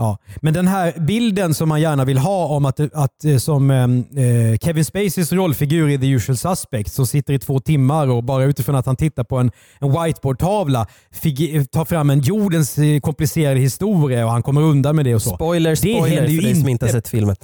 Ja, 0.00 0.18
men 0.36 0.54
den 0.54 0.68
här 0.68 0.92
bilden 1.00 1.54
som 1.54 1.68
man 1.68 1.80
gärna 1.80 2.04
vill 2.04 2.18
ha 2.18 2.46
om 2.46 2.64
att, 2.64 2.80
att 2.80 3.24
eh, 3.24 3.36
som 3.36 3.70
eh, 3.70 4.58
Kevin 4.60 4.84
Spaceys 4.84 5.32
rollfigur 5.32 5.88
i 5.88 5.98
The 5.98 6.06
Usual 6.06 6.36
Suspects 6.36 6.94
som 6.94 7.06
sitter 7.06 7.34
i 7.34 7.38
två 7.38 7.60
timmar 7.60 8.08
och 8.08 8.24
bara 8.24 8.44
utifrån 8.44 8.74
att 8.74 8.86
han 8.86 8.96
tittar 8.96 9.24
på 9.24 9.36
en, 9.36 9.50
en 9.78 10.02
whiteboardtavla 10.02 10.86
tar 11.70 11.84
fram 11.84 12.10
en 12.10 12.20
jordens 12.20 12.78
eh, 12.78 13.00
komplicerade 13.00 13.60
historia 13.60 14.24
och 14.24 14.30
han 14.30 14.42
kommer 14.42 14.60
undan 14.60 14.96
med 14.96 15.04
det 15.04 15.14
och 15.14 15.22
så. 15.22 15.34
Spoiler, 15.34 15.74
spoiler 15.74 16.26
för 16.26 16.42
dig 16.42 16.54
som 16.54 16.68
inte 16.68 16.86
har 16.86 16.92
sett 16.92 17.08
filmen. 17.08 17.36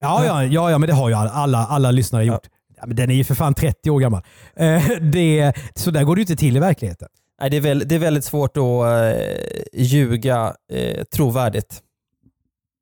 Ja, 0.00 0.24
ja, 0.24 0.44
ja, 0.44 0.70
ja 0.70 0.78
men 0.78 0.86
det 0.88 0.94
har 0.94 1.08
ju 1.08 1.14
alla, 1.14 1.66
alla 1.66 1.90
lyssnare 1.90 2.24
gjort. 2.24 2.46
Ja. 2.76 2.86
men 2.86 2.96
den 2.96 3.10
är 3.10 3.14
ju 3.14 3.24
för 3.24 3.34
fan 3.34 3.54
30 3.54 3.90
år 3.90 4.00
gammal. 4.00 4.22
Eh, 4.56 4.82
det, 5.00 5.52
så 5.74 5.90
där 5.90 6.04
går 6.04 6.16
det 6.16 6.20
ju 6.20 6.22
inte 6.22 6.36
till 6.36 6.56
i 6.56 6.60
verkligheten. 6.60 7.08
Nej, 7.42 7.50
det, 7.50 7.56
är 7.56 7.60
väl, 7.60 7.88
det 7.88 7.94
är 7.94 7.98
väldigt 7.98 8.24
svårt 8.24 8.56
att 8.56 8.62
eh, 8.62 9.82
ljuga 9.82 10.54
eh, 10.72 11.04
trovärdigt. 11.04 11.82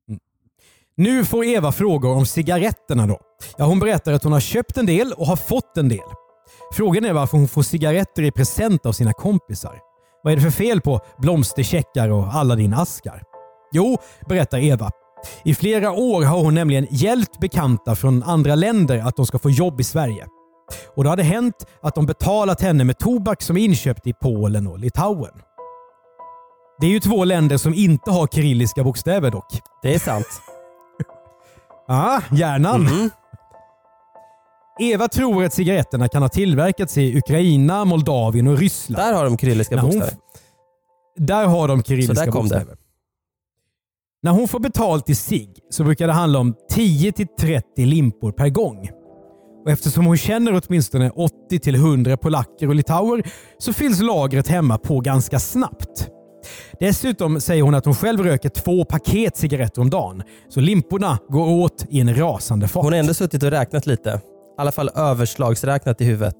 Mm. 0.09 0.19
Nu 0.97 1.25
får 1.25 1.45
Eva 1.45 1.71
frågor 1.71 2.15
om 2.15 2.25
cigaretterna 2.25 3.07
då. 3.07 3.19
Ja, 3.57 3.65
hon 3.65 3.79
berättar 3.79 4.13
att 4.13 4.23
hon 4.23 4.33
har 4.33 4.39
köpt 4.39 4.77
en 4.77 4.85
del 4.85 5.13
och 5.13 5.27
har 5.27 5.35
fått 5.35 5.77
en 5.77 5.89
del. 5.89 5.99
Frågan 6.73 7.05
är 7.05 7.13
varför 7.13 7.37
hon 7.37 7.47
får 7.47 7.63
cigaretter 7.63 8.23
i 8.23 8.31
present 8.31 8.85
av 8.85 8.91
sina 8.91 9.13
kompisar. 9.13 9.79
Vad 10.23 10.33
är 10.33 10.37
det 10.37 10.43
för 10.43 10.51
fel 10.51 10.81
på 10.81 10.99
blomstercheckar 11.17 12.09
och 12.09 12.35
alla 12.35 12.55
dina 12.55 12.77
askar? 12.77 13.23
Jo, 13.71 13.97
berättar 14.29 14.57
Eva. 14.57 14.91
I 15.45 15.55
flera 15.55 15.91
år 15.91 16.23
har 16.23 16.43
hon 16.43 16.55
nämligen 16.55 16.87
hjälpt 16.91 17.39
bekanta 17.39 17.95
från 17.95 18.23
andra 18.23 18.55
länder 18.55 18.97
att 18.97 19.15
de 19.15 19.25
ska 19.25 19.39
få 19.39 19.49
jobb 19.49 19.81
i 19.81 19.83
Sverige. 19.83 20.27
Och 20.95 21.03
Det 21.03 21.09
hade 21.09 21.23
hänt 21.23 21.65
att 21.81 21.95
de 21.95 22.05
betalat 22.05 22.61
henne 22.61 22.83
med 22.83 22.97
tobak 22.97 23.41
som 23.41 23.57
är 23.57 23.61
inköpt 23.61 24.07
i 24.07 24.13
Polen 24.13 24.67
och 24.67 24.79
Litauen. 24.79 25.41
Det 26.79 26.87
är 26.87 26.91
ju 26.91 26.99
två 26.99 27.23
länder 27.23 27.57
som 27.57 27.73
inte 27.73 28.11
har 28.11 28.27
kyrilliska 28.27 28.83
bokstäver 28.83 29.31
dock. 29.31 29.59
Det 29.81 29.95
är 29.95 29.99
sant. 29.99 30.27
Ja, 31.87 32.21
hjärnan. 32.31 32.87
Mm. 32.87 33.09
Eva 34.79 35.07
tror 35.07 35.43
att 35.43 35.53
cigaretterna 35.53 36.07
kan 36.07 36.21
ha 36.21 36.29
tillverkats 36.29 36.97
i 36.97 37.17
Ukraina, 37.17 37.85
Moldavien 37.85 38.47
och 38.47 38.57
Ryssland. 38.57 39.03
Där 39.03 39.13
har 39.13 39.23
de 39.23 39.37
kyrilliska 39.37 39.77
bokstäver. 39.81 40.13
Där 41.15 41.45
har 41.45 41.67
de 41.67 41.83
kyrilliska 41.83 42.31
bokstäver. 42.31 42.65
Det. 42.65 42.77
När 44.23 44.31
hon 44.31 44.47
får 44.47 44.59
betalt 44.59 45.09
i 45.09 45.15
sig 45.15 45.53
så 45.69 45.83
brukar 45.83 46.07
det 46.07 46.13
handla 46.13 46.39
om 46.39 46.55
10-30 46.73 47.61
limpor 47.75 48.31
per 48.31 48.49
gång. 48.49 48.89
Och 49.65 49.71
eftersom 49.71 50.05
hon 50.05 50.17
känner 50.17 50.61
åtminstone 50.65 51.09
80-100 51.09 52.15
polacker 52.15 52.67
och 52.67 52.75
litauer 52.75 53.23
så 53.57 53.73
fylls 53.73 54.01
lagret 54.01 54.47
hemma 54.47 54.77
på 54.77 54.99
ganska 54.99 55.39
snabbt. 55.39 56.09
Dessutom 56.79 57.41
säger 57.41 57.63
hon 57.63 57.75
att 57.75 57.85
hon 57.85 57.95
själv 57.95 58.23
röker 58.23 58.49
två 58.49 58.85
paket 58.85 59.37
cigaretter 59.37 59.81
om 59.81 59.89
dagen, 59.89 60.23
så 60.49 60.59
limporna 60.59 61.17
går 61.29 61.47
åt 61.47 61.85
i 61.89 61.99
en 61.99 62.15
rasande 62.15 62.67
fart. 62.67 62.83
Hon 62.83 62.93
har 62.93 62.99
ändå 62.99 63.13
suttit 63.13 63.43
och 63.43 63.51
räknat 63.51 63.85
lite. 63.85 64.09
I 64.09 64.61
alla 64.61 64.71
fall 64.71 64.89
överslagsräknat 64.95 66.01
i 66.01 66.05
huvudet. 66.05 66.35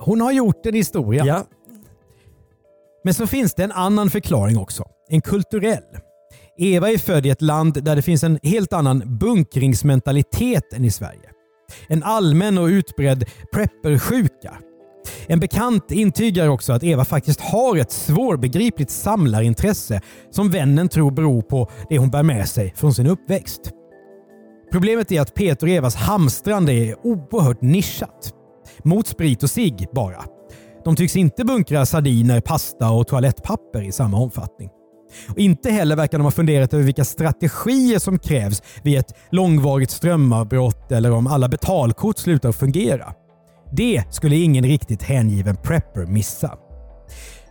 Hon 0.00 0.20
har 0.20 0.32
gjort 0.32 0.66
en 0.66 0.74
historia. 0.74 1.24
Ja. 1.24 1.44
Men 3.04 3.14
så 3.14 3.26
finns 3.26 3.54
det 3.54 3.64
en 3.64 3.72
annan 3.72 4.10
förklaring 4.10 4.58
också. 4.58 4.84
En 5.08 5.20
kulturell. 5.20 5.82
Eva 6.58 6.90
är 6.90 6.98
född 6.98 7.26
i 7.26 7.30
ett 7.30 7.42
land 7.42 7.84
där 7.84 7.96
det 7.96 8.02
finns 8.02 8.24
en 8.24 8.38
helt 8.42 8.72
annan 8.72 9.18
bunkringsmentalitet 9.18 10.72
än 10.72 10.84
i 10.84 10.90
Sverige. 10.90 11.33
En 11.88 12.02
allmän 12.02 12.58
och 12.58 12.66
utbredd 12.66 13.24
preppersjuka. 13.52 14.58
En 15.26 15.40
bekant 15.40 15.90
intygar 15.90 16.48
också 16.48 16.72
att 16.72 16.84
Eva 16.84 17.04
faktiskt 17.04 17.40
har 17.40 17.76
ett 17.76 17.92
svårbegripligt 17.92 18.90
samlarintresse 18.90 20.00
som 20.30 20.50
vännen 20.50 20.88
tror 20.88 21.10
beror 21.10 21.42
på 21.42 21.70
det 21.88 21.98
hon 21.98 22.10
bär 22.10 22.22
med 22.22 22.48
sig 22.48 22.72
från 22.76 22.94
sin 22.94 23.06
uppväxt. 23.06 23.60
Problemet 24.72 25.12
är 25.12 25.20
att 25.20 25.34
Peter 25.34 25.66
och 25.66 25.72
Evas 25.72 25.94
hamstrande 25.94 26.72
är 26.72 27.06
oerhört 27.06 27.62
nischat. 27.62 28.32
Mot 28.82 29.06
sprit 29.06 29.42
och 29.42 29.50
sig 29.50 29.92
bara. 29.92 30.24
De 30.84 30.96
tycks 30.96 31.16
inte 31.16 31.44
bunkra 31.44 31.86
sardiner, 31.86 32.40
pasta 32.40 32.90
och 32.90 33.06
toalettpapper 33.06 33.82
i 33.82 33.92
samma 33.92 34.16
omfattning. 34.16 34.68
Och 35.28 35.38
inte 35.38 35.70
heller 35.70 35.96
verkar 35.96 36.18
de 36.18 36.24
ha 36.24 36.30
funderat 36.30 36.74
över 36.74 36.84
vilka 36.84 37.04
strategier 37.04 37.98
som 37.98 38.18
krävs 38.18 38.62
vid 38.82 38.98
ett 38.98 39.14
långvarigt 39.30 39.90
strömavbrott 39.90 40.92
eller 40.92 41.12
om 41.12 41.26
alla 41.26 41.48
betalkort 41.48 42.18
slutar 42.18 42.52
fungera. 42.52 43.14
Det 43.72 44.04
skulle 44.10 44.36
ingen 44.36 44.64
riktigt 44.64 45.02
hängiven 45.02 45.56
prepper 45.56 46.06
missa. 46.06 46.58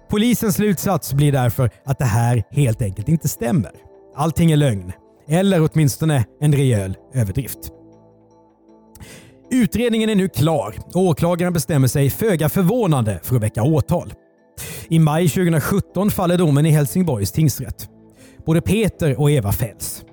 Polisens 0.09 0.55
slutsats 0.55 1.13
blir 1.13 1.31
därför 1.31 1.69
att 1.85 1.99
det 1.99 2.05
här 2.05 2.43
helt 2.51 2.81
enkelt 2.81 3.09
inte 3.09 3.27
stämmer. 3.27 3.71
Allting 4.15 4.51
är 4.51 4.57
lögn. 4.57 4.91
Eller 5.27 5.69
åtminstone 5.71 6.25
en 6.41 6.53
rejäl 6.53 6.97
överdrift. 7.13 7.59
Utredningen 9.51 10.09
är 10.09 10.15
nu 10.15 10.29
klar 10.29 10.75
och 10.93 11.01
åklagaren 11.01 11.53
bestämmer 11.53 11.87
sig 11.87 12.09
föga 12.09 12.49
förvånande 12.49 13.19
för 13.23 13.35
att 13.35 13.41
väcka 13.41 13.63
åtal. 13.63 14.13
I 14.89 14.99
maj 14.99 15.29
2017 15.29 16.11
faller 16.11 16.37
domen 16.37 16.65
i 16.65 16.71
Helsingborgs 16.71 17.31
tingsrätt. 17.31 17.89
Både 18.45 18.61
Peter 18.61 19.19
och 19.19 19.31
Eva 19.31 19.51
fälls. 19.51 20.03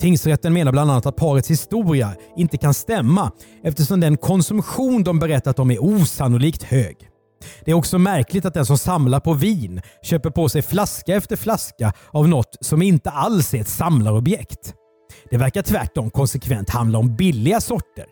Tingsrätten 0.00 0.52
menar 0.52 0.72
bland 0.72 0.90
annat 0.90 1.06
att 1.06 1.16
parets 1.16 1.50
historia 1.50 2.14
inte 2.36 2.56
kan 2.56 2.74
stämma 2.74 3.32
eftersom 3.64 4.00
den 4.00 4.16
konsumtion 4.16 5.04
de 5.04 5.18
berättat 5.18 5.58
om 5.58 5.70
är 5.70 5.84
osannolikt 5.84 6.62
hög. 6.62 6.96
Det 7.64 7.70
är 7.70 7.74
också 7.74 7.98
märkligt 7.98 8.44
att 8.44 8.54
den 8.54 8.66
som 8.66 8.78
samlar 8.78 9.20
på 9.20 9.32
vin 9.32 9.82
köper 10.02 10.30
på 10.30 10.48
sig 10.48 10.62
flaska 10.62 11.14
efter 11.14 11.36
flaska 11.36 11.92
av 12.10 12.28
något 12.28 12.56
som 12.60 12.82
inte 12.82 13.10
alls 13.10 13.54
är 13.54 13.60
ett 13.60 13.68
samlarobjekt. 13.68 14.74
Det 15.30 15.36
verkar 15.36 15.62
tvärtom 15.62 16.10
konsekvent 16.10 16.70
handla 16.70 16.98
om 16.98 17.16
billiga 17.16 17.60
sorter. 17.60 18.06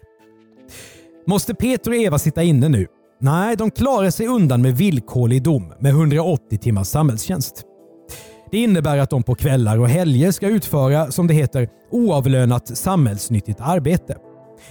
Måste 1.26 1.54
Peter 1.54 1.90
och 1.90 1.96
Eva 1.96 2.18
sitta 2.18 2.42
inne 2.42 2.68
nu 2.68 2.86
Nej, 3.20 3.56
de 3.56 3.70
klarar 3.70 4.10
sig 4.10 4.26
undan 4.26 4.62
med 4.62 4.76
villkorlig 4.76 5.42
dom 5.42 5.72
med 5.78 5.90
180 5.90 6.58
timmars 6.58 6.86
samhällstjänst. 6.86 7.62
Det 8.50 8.58
innebär 8.58 8.98
att 8.98 9.10
de 9.10 9.22
på 9.22 9.34
kvällar 9.34 9.78
och 9.78 9.88
helger 9.88 10.30
ska 10.30 10.48
utföra, 10.48 11.10
som 11.10 11.26
det 11.26 11.34
heter, 11.34 11.68
oavlönat 11.90 12.78
samhällsnyttigt 12.78 13.60
arbete. 13.60 14.16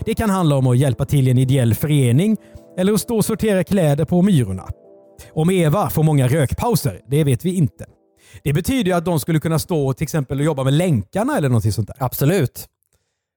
Det 0.05 0.13
kan 0.13 0.29
handla 0.29 0.55
om 0.55 0.67
att 0.67 0.77
hjälpa 0.77 1.05
till 1.05 1.27
i 1.27 1.31
en 1.31 1.37
ideell 1.37 1.75
förening 1.75 2.37
eller 2.77 2.93
att 2.93 3.01
stå 3.01 3.17
och 3.17 3.25
sortera 3.25 3.63
kläder 3.63 4.05
på 4.05 4.21
Myrorna. 4.21 4.67
Om 5.33 5.49
Eva 5.49 5.89
får 5.89 6.03
många 6.03 6.27
rökpauser, 6.27 7.01
det 7.07 7.23
vet 7.23 7.45
vi 7.45 7.55
inte. 7.55 7.85
Det 8.43 8.53
betyder 8.53 8.95
att 8.95 9.05
de 9.05 9.19
skulle 9.19 9.39
kunna 9.39 9.59
stå 9.59 9.87
och 9.87 9.97
till 9.97 10.03
exempel 10.03 10.39
jobba 10.39 10.63
med 10.63 10.73
länkarna 10.73 11.37
eller 11.37 11.49
något 11.49 11.73
sånt 11.73 11.87
där. 11.87 11.95
Absolut. 11.99 12.67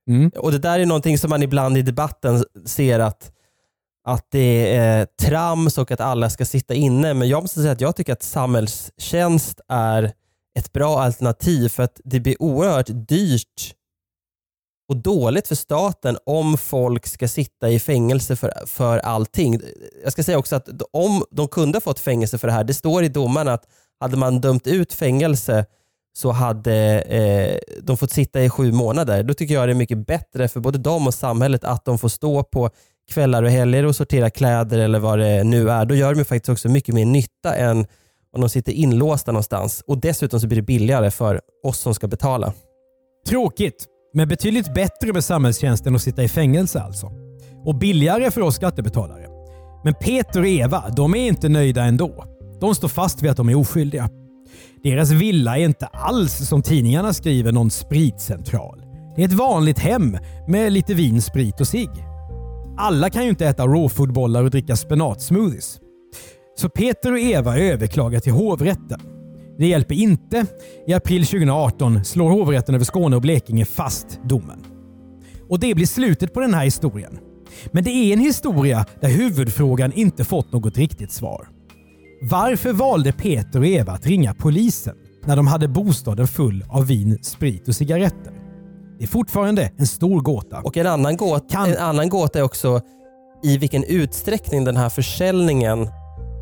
Mm. 0.09 0.31
Och 0.37 0.53
Det 0.53 0.59
där 0.59 0.79
är 0.79 0.87
någonting 0.87 1.19
som 1.19 1.31
man 1.31 1.43
ibland 1.43 1.77
i 1.77 1.83
debatten 1.83 2.45
ser 2.67 2.99
att 2.99 3.33
att 4.05 4.27
det 4.31 4.77
är 4.77 5.01
eh, 5.01 5.07
trams 5.23 5.79
och 5.79 5.91
att 5.91 6.01
alla 6.01 6.31
ska 6.31 6.45
sitta 6.45 6.75
inne. 6.75 7.15
Men 7.15 7.29
jag 7.29 7.43
måste 7.43 7.61
säga 7.61 7.73
att 7.73 7.81
jag 7.81 7.97
tycker 7.97 8.13
att 8.13 8.23
samhällstjänst 8.23 9.61
är 9.69 10.13
ett 10.59 10.73
bra 10.73 11.03
alternativ 11.03 11.69
för 11.69 11.83
att 11.83 12.01
det 12.05 12.21
blir 12.21 12.43
oerhört 12.43 12.89
dyrt 13.09 13.75
och 14.89 14.97
dåligt 14.97 15.49
för 15.49 15.55
staten 15.55 16.19
om 16.27 16.59
folk 16.59 17.07
ska 17.07 17.29
sitta 17.29 17.71
i 17.71 17.79
fängelse 17.79 18.37
för, 18.37 18.67
för 18.67 18.99
allting. 18.99 19.61
Jag 20.03 20.13
ska 20.13 20.23
säga 20.23 20.39
också 20.39 20.57
att 20.57 20.69
om 20.93 21.25
de 21.31 21.49
kunde 21.49 21.77
ha 21.77 21.81
fått 21.81 22.01
fängelse 22.01 22.39
för 22.39 22.47
det 22.47 22.53
här, 22.53 22.65
det 22.65 22.75
står 22.75 23.05
i 23.05 23.09
domarna 23.09 23.53
att 23.53 23.65
hade 24.01 24.17
man 24.17 24.41
dömt 24.41 24.67
ut 24.67 24.93
fängelse 24.93 25.67
så 26.13 26.31
hade 26.31 27.01
eh, 27.01 27.59
de 27.83 27.97
fått 27.97 28.11
sitta 28.11 28.43
i 28.43 28.51
sju 28.51 28.73
månader. 28.73 29.23
Då 29.23 29.35
tycker 29.35 29.55
jag 29.55 29.69
det 29.69 29.73
är 29.73 29.75
mycket 29.75 30.07
bättre 30.07 30.49
för 30.49 30.61
både 30.61 30.79
dem 30.79 31.07
och 31.07 31.15
samhället 31.15 31.65
att 31.65 31.85
de 31.85 31.99
får 31.99 32.09
stå 32.09 32.43
på 32.43 32.71
kvällar 33.11 33.43
och 33.43 33.51
helger 33.51 33.87
och 33.87 33.97
sorterar 33.97 34.31
kläder 34.31 34.79
eller 34.79 34.99
vad 34.99 35.19
det 35.19 35.45
nu 35.45 35.71
är, 35.71 35.85
då 35.85 35.95
gör 35.95 36.15
de 36.15 36.25
faktiskt 36.25 36.49
också 36.49 36.69
mycket 36.69 36.95
mer 36.95 37.05
nytta 37.05 37.55
än 37.55 37.87
om 38.33 38.41
de 38.41 38.49
sitter 38.49 38.73
inlåsta 38.73 39.33
någonstans. 39.33 39.85
Och 39.87 40.01
dessutom 40.01 40.41
så 40.41 40.47
blir 40.47 40.57
det 40.57 40.63
billigare 40.63 41.11
för 41.11 41.41
oss 41.65 41.79
som 41.79 41.95
ska 41.95 42.09
betala. 42.09 42.53
Tråkigt, 43.29 43.87
men 44.15 44.29
betydligt 44.29 44.75
bättre 44.75 45.13
med 45.13 45.25
samhällstjänst 45.25 45.87
än 45.87 45.95
att 45.95 46.03
sitta 46.03 46.23
i 46.23 46.29
fängelse 46.29 46.81
alltså. 46.81 47.11
Och 47.65 47.75
billigare 47.79 48.31
för 48.31 48.41
oss 48.41 48.55
skattebetalare. 48.55 49.27
Men 49.85 49.95
Peter 49.95 50.41
och 50.41 50.47
Eva, 50.47 50.85
de 50.97 51.15
är 51.15 51.29
inte 51.29 51.49
nöjda 51.49 51.83
ändå. 51.83 52.25
De 52.61 52.75
står 52.75 52.89
fast 52.89 53.23
vid 53.23 53.31
att 53.31 53.37
de 53.37 53.49
är 53.49 53.55
oskyldiga. 53.55 54.09
Deras 54.83 55.11
villa 55.11 55.59
är 55.59 55.65
inte 55.65 55.87
alls 55.87 56.49
som 56.49 56.63
tidningarna 56.63 57.13
skriver 57.13 57.53
någon 57.53 57.71
spritcentral. 57.71 58.83
Det 59.17 59.23
är 59.23 59.27
ett 59.27 59.33
vanligt 59.33 59.79
hem 59.79 60.19
med 60.49 60.73
lite 60.73 60.95
vin, 60.95 61.23
sprit 61.23 61.61
och 61.61 61.69
cigg. 61.69 61.91
Alla 62.83 63.11
kan 63.11 63.25
ju 63.25 63.31
inte 63.31 63.47
äta 63.47 63.67
rawfoodbollar 63.67 64.45
och 64.45 64.51
dricka 64.51 64.77
spenatsmoothies. 64.77 65.81
Så 66.57 66.69
Peter 66.69 67.13
och 67.13 67.19
Eva 67.19 67.59
överklagar 67.59 68.21
till 68.21 68.33
hovrätten. 68.33 69.01
Det 69.59 69.67
hjälper 69.67 69.95
inte. 69.95 70.47
I 70.87 70.93
april 70.93 71.27
2018 71.27 72.05
slår 72.05 72.31
hovrätten 72.31 72.75
över 72.75 72.85
Skåne 72.85 73.17
och 73.17 73.23
Blekinge 73.23 73.65
fast 73.65 74.21
domen. 74.25 74.65
Och 75.49 75.61
det 75.61 75.75
blir 75.75 75.87
slutet 75.87 76.35
på 76.35 76.41
den 76.41 76.55
här 76.55 76.65
historien. 76.65 77.19
Men 77.73 77.85
det 77.85 77.91
är 77.91 78.13
en 78.13 78.21
historia 78.21 78.87
där 79.01 79.09
huvudfrågan 79.09 79.93
inte 79.93 80.25
fått 80.25 80.53
något 80.53 80.79
riktigt 80.79 81.13
svar. 81.13 81.49
Varför 82.23 82.73
valde 82.73 83.13
Peter 83.13 83.59
och 83.59 83.67
Eva 83.67 83.93
att 83.93 84.07
ringa 84.07 84.35
polisen 84.35 84.95
när 85.25 85.37
de 85.37 85.47
hade 85.47 85.69
bostaden 85.69 86.27
full 86.27 86.65
av 86.69 86.87
vin, 86.87 87.19
sprit 87.23 87.69
och 87.69 87.75
cigaretter? 87.75 88.50
Det 89.01 89.05
är 89.05 89.09
fortfarande 89.09 89.71
en 89.77 89.87
stor 89.87 90.21
gåta. 90.21 90.61
Och 90.61 90.77
en 90.77 90.87
annan, 90.87 91.17
gåta, 91.17 91.45
Kan- 91.51 91.71
en 91.71 91.79
annan 91.79 92.09
gåta 92.09 92.39
är 92.39 92.43
också 92.43 92.81
i 93.43 93.59
vilken 93.59 93.85
utsträckning 93.85 94.65
den 94.65 94.77
här 94.77 94.89
försäljningen 94.89 95.89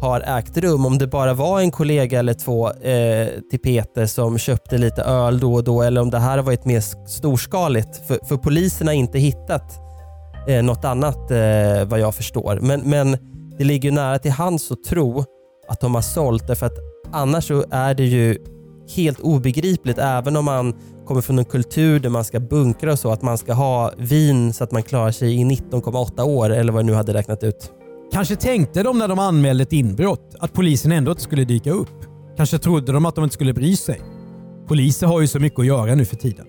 har 0.00 0.20
ägt 0.20 0.56
rum. 0.56 0.86
Om 0.86 0.98
det 0.98 1.06
bara 1.06 1.34
var 1.34 1.60
en 1.60 1.70
kollega 1.70 2.18
eller 2.18 2.34
två 2.34 2.70
eh, 2.70 3.28
till 3.50 3.60
Peter 3.60 4.06
som 4.06 4.38
köpte 4.38 4.78
lite 4.78 5.02
öl 5.02 5.40
då 5.40 5.54
och 5.54 5.64
då 5.64 5.82
eller 5.82 6.00
om 6.00 6.10
det 6.10 6.18
här 6.18 6.36
har 6.36 6.44
varit 6.44 6.64
mer 6.64 6.80
storskaligt. 7.08 8.06
För, 8.06 8.18
för 8.28 8.36
polisen 8.36 8.86
har 8.86 8.94
inte 8.94 9.18
hittat 9.18 9.78
eh, 10.48 10.62
något 10.62 10.84
annat 10.84 11.30
eh, 11.30 11.84
vad 11.86 12.00
jag 12.00 12.14
förstår. 12.14 12.58
Men, 12.62 12.80
men 12.80 13.16
det 13.58 13.64
ligger 13.64 13.92
nära 13.92 14.18
till 14.18 14.32
hands 14.32 14.70
att 14.70 14.84
tro 14.84 15.24
att 15.68 15.80
de 15.80 15.94
har 15.94 16.02
sålt 16.02 16.46
därför 16.46 16.66
att 16.66 16.78
annars 17.12 17.48
så 17.48 17.64
är 17.70 17.94
det 17.94 18.04
ju 18.04 18.38
helt 18.96 19.20
obegripligt 19.20 19.98
även 19.98 20.36
om 20.36 20.44
man 20.44 20.74
kommer 21.08 21.20
från 21.20 21.38
en 21.38 21.44
kultur 21.44 22.00
där 22.00 22.10
man 22.10 22.24
ska 22.24 22.40
bunkra 22.40 22.92
och 22.92 22.98
så, 22.98 23.10
att 23.10 23.22
man 23.22 23.38
ska 23.38 23.52
ha 23.52 23.92
vin 23.98 24.52
så 24.52 24.64
att 24.64 24.72
man 24.72 24.82
klarar 24.82 25.10
sig 25.10 25.40
i 25.40 25.44
19,8 25.44 26.22
år 26.22 26.50
eller 26.50 26.72
vad 26.72 26.78
jag 26.78 26.86
nu 26.86 26.94
hade 26.94 27.14
räknat 27.14 27.44
ut. 27.44 27.72
Kanske 28.12 28.36
tänkte 28.36 28.82
de 28.82 28.98
när 28.98 29.08
de 29.08 29.18
anmälde 29.18 29.62
ett 29.62 29.72
inbrott 29.72 30.34
att 30.38 30.52
polisen 30.52 30.92
ändå 30.92 31.10
inte 31.10 31.22
skulle 31.22 31.44
dyka 31.44 31.70
upp. 31.70 32.04
Kanske 32.36 32.58
trodde 32.58 32.92
de 32.92 33.06
att 33.06 33.14
de 33.14 33.24
inte 33.24 33.34
skulle 33.34 33.54
bry 33.54 33.76
sig. 33.76 34.00
Poliser 34.66 35.06
har 35.06 35.20
ju 35.20 35.26
så 35.26 35.40
mycket 35.40 35.58
att 35.58 35.66
göra 35.66 35.94
nu 35.94 36.04
för 36.04 36.16
tiden. 36.16 36.46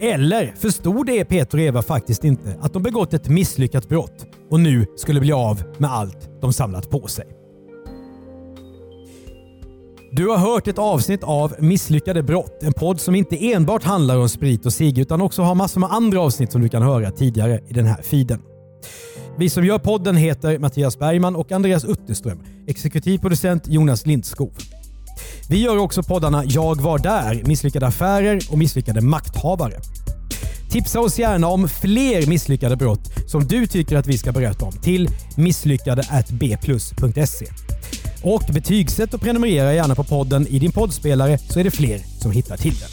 Eller 0.00 0.54
förstod 0.56 1.06
det 1.06 1.24
Peter 1.24 1.58
och 1.58 1.64
Eva 1.64 1.82
faktiskt 1.82 2.24
inte 2.24 2.58
att 2.60 2.72
de 2.72 2.82
begått 2.82 3.14
ett 3.14 3.28
misslyckat 3.28 3.88
brott 3.88 4.26
och 4.50 4.60
nu 4.60 4.86
skulle 4.96 5.20
bli 5.20 5.32
av 5.32 5.62
med 5.78 5.92
allt 5.92 6.30
de 6.40 6.52
samlat 6.52 6.90
på 6.90 7.06
sig. 7.06 7.26
Du 10.12 10.28
har 10.28 10.36
hört 10.36 10.68
ett 10.68 10.78
avsnitt 10.78 11.22
av 11.22 11.54
Misslyckade 11.58 12.22
brott, 12.22 12.62
en 12.62 12.72
podd 12.72 13.00
som 13.00 13.14
inte 13.14 13.52
enbart 13.52 13.84
handlar 13.84 14.18
om 14.18 14.28
sprit 14.28 14.66
och 14.66 14.72
cigg 14.72 14.98
utan 14.98 15.20
också 15.20 15.42
har 15.42 15.54
massor 15.54 15.80
med 15.80 15.92
andra 15.92 16.20
avsnitt 16.20 16.52
som 16.52 16.60
du 16.60 16.68
kan 16.68 16.82
höra 16.82 17.10
tidigare 17.10 17.60
i 17.68 17.72
den 17.72 17.86
här 17.86 18.02
feeden. 18.02 18.42
Vi 19.38 19.50
som 19.50 19.64
gör 19.64 19.78
podden 19.78 20.16
heter 20.16 20.58
Mattias 20.58 20.98
Bergman 20.98 21.36
och 21.36 21.52
Andreas 21.52 21.84
Utterström. 21.84 22.38
Exekutiv 22.66 23.18
producent 23.18 23.68
Jonas 23.68 24.06
Lindskov. 24.06 24.52
Vi 25.48 25.62
gör 25.62 25.76
också 25.76 26.02
poddarna 26.02 26.44
Jag 26.44 26.80
var 26.80 26.98
där, 26.98 27.42
Misslyckade 27.44 27.86
affärer 27.86 28.40
och 28.50 28.58
Misslyckade 28.58 29.00
makthavare. 29.00 29.80
Tipsa 30.70 31.00
oss 31.00 31.18
gärna 31.18 31.46
om 31.46 31.68
fler 31.68 32.26
misslyckade 32.26 32.76
brott 32.76 33.10
som 33.26 33.44
du 33.44 33.66
tycker 33.66 33.96
att 33.96 34.06
vi 34.06 34.18
ska 34.18 34.32
berätta 34.32 34.64
om 34.64 34.72
till 34.72 35.10
misslyckade.bplus.se. 35.36 37.46
Och 38.22 38.42
betygsätt 38.52 39.14
och 39.14 39.20
prenumerera 39.20 39.74
gärna 39.74 39.94
på 39.94 40.04
podden 40.04 40.46
i 40.46 40.58
din 40.58 40.72
poddspelare 40.72 41.38
så 41.38 41.60
är 41.60 41.64
det 41.64 41.70
fler 41.70 42.00
som 42.20 42.30
hittar 42.32 42.56
till 42.56 42.74
den. 42.74 42.88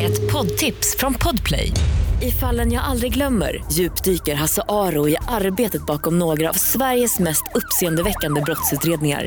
Ett 0.00 0.32
poddtips 0.32 0.96
från 0.98 1.14
Podplay. 1.14 1.72
I 2.22 2.30
fallen 2.30 2.72
jag 2.72 2.84
aldrig 2.84 3.14
glömmer 3.14 3.64
djupdyker 3.72 4.34
Hasse 4.34 4.62
Aro 4.68 5.08
i 5.08 5.16
arbetet 5.28 5.86
bakom 5.86 6.18
några 6.18 6.50
av 6.50 6.54
Sveriges 6.54 7.18
mest 7.18 7.44
uppseendeväckande 7.54 8.40
brottsutredningar. 8.40 9.26